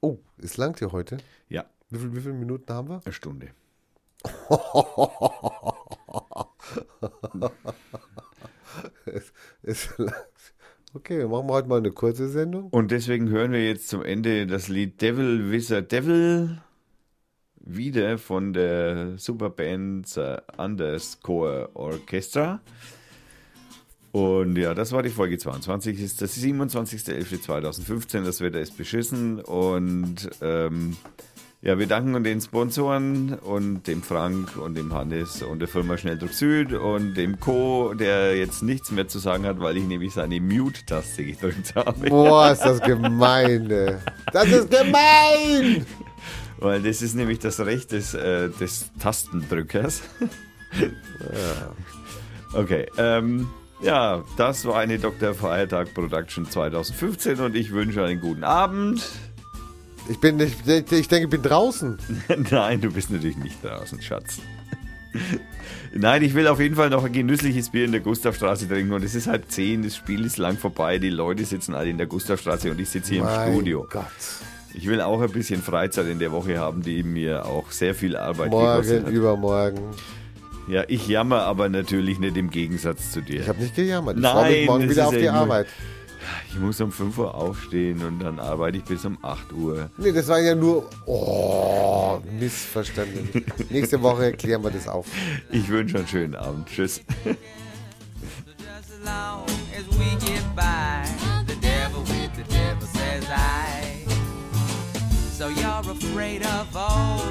[0.00, 1.18] Oh, es langt hier heute.
[1.48, 3.00] Ja, Wie, viel, wie viele Minuten haben wir?
[3.04, 3.48] eine Stunde.
[9.04, 9.32] Es,
[9.62, 10.14] es langt.
[10.92, 12.68] Okay, dann machen wir heute mal eine kurze Sendung.
[12.70, 16.60] Und deswegen hören wir jetzt zum Ende das Lied Devil Wizard Devil
[17.60, 22.60] wieder von der Superband äh, Underscore Orchestra.
[24.12, 26.00] Und ja, das war die Folge 22.
[26.00, 28.24] Ist das 27.11.2015.
[28.24, 29.40] Das Wetter ist beschissen.
[29.40, 30.96] Und ähm,
[31.62, 36.32] ja, wir danken den Sponsoren und dem Frank und dem Hannes und der Firma Schnelldruck
[36.32, 40.40] Süd und dem Co., der jetzt nichts mehr zu sagen hat, weil ich nämlich seine
[40.40, 42.08] Mute-Taste gedrückt habe.
[42.08, 43.68] Boah, ist das gemein?
[44.32, 45.84] Das ist gemein!
[46.58, 50.02] Weil das ist nämlich das Recht des, äh, des Tastendrückers.
[52.52, 53.48] Okay, ähm,
[53.82, 55.34] ja, das war eine Dr.
[55.34, 59.02] Feiertag Production 2015 und ich wünsche einen guten Abend.
[60.08, 61.98] Ich bin nicht, ich denke, ich bin draußen.
[62.50, 64.38] Nein, du bist natürlich nicht draußen, Schatz.
[65.92, 69.04] Nein, ich will auf jeden Fall noch ein genüssliches Bier in der Gustavstraße trinken und
[69.04, 72.06] es ist halb zehn, das Spiel ist lang vorbei, die Leute sitzen alle in der
[72.06, 73.86] Gustavstraße und ich sitze hier mein im Studio.
[73.90, 74.04] Gott.
[74.72, 78.16] Ich will auch ein bisschen Freizeit in der Woche haben, die mir auch sehr viel
[78.16, 79.12] Arbeit gekostet Morgen, hat.
[79.12, 79.80] übermorgen.
[80.70, 83.40] Ja, ich jammer aber natürlich nicht im Gegensatz zu dir.
[83.40, 84.18] Ich habe nicht gejammert.
[84.18, 85.66] Ich freue mich morgen wieder auf die Arbeit.
[86.48, 89.90] Ich muss um 5 Uhr aufstehen und dann arbeite ich bis um 8 Uhr.
[89.96, 90.88] Nee, das war ja nur.
[91.06, 93.44] Oh, missverstanden.
[93.70, 95.06] Nächste Woche klären wir das auf.
[95.50, 96.68] Ich wünsche einen schönen Abend.
[96.68, 97.00] Tschüss.
[97.24, 97.40] Just
[98.68, 99.44] as long
[99.76, 101.02] as we get by,
[101.48, 104.06] the devil with the devil says I.
[105.36, 107.22] So you're afraid of all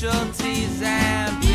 [0.00, 1.47] casualties and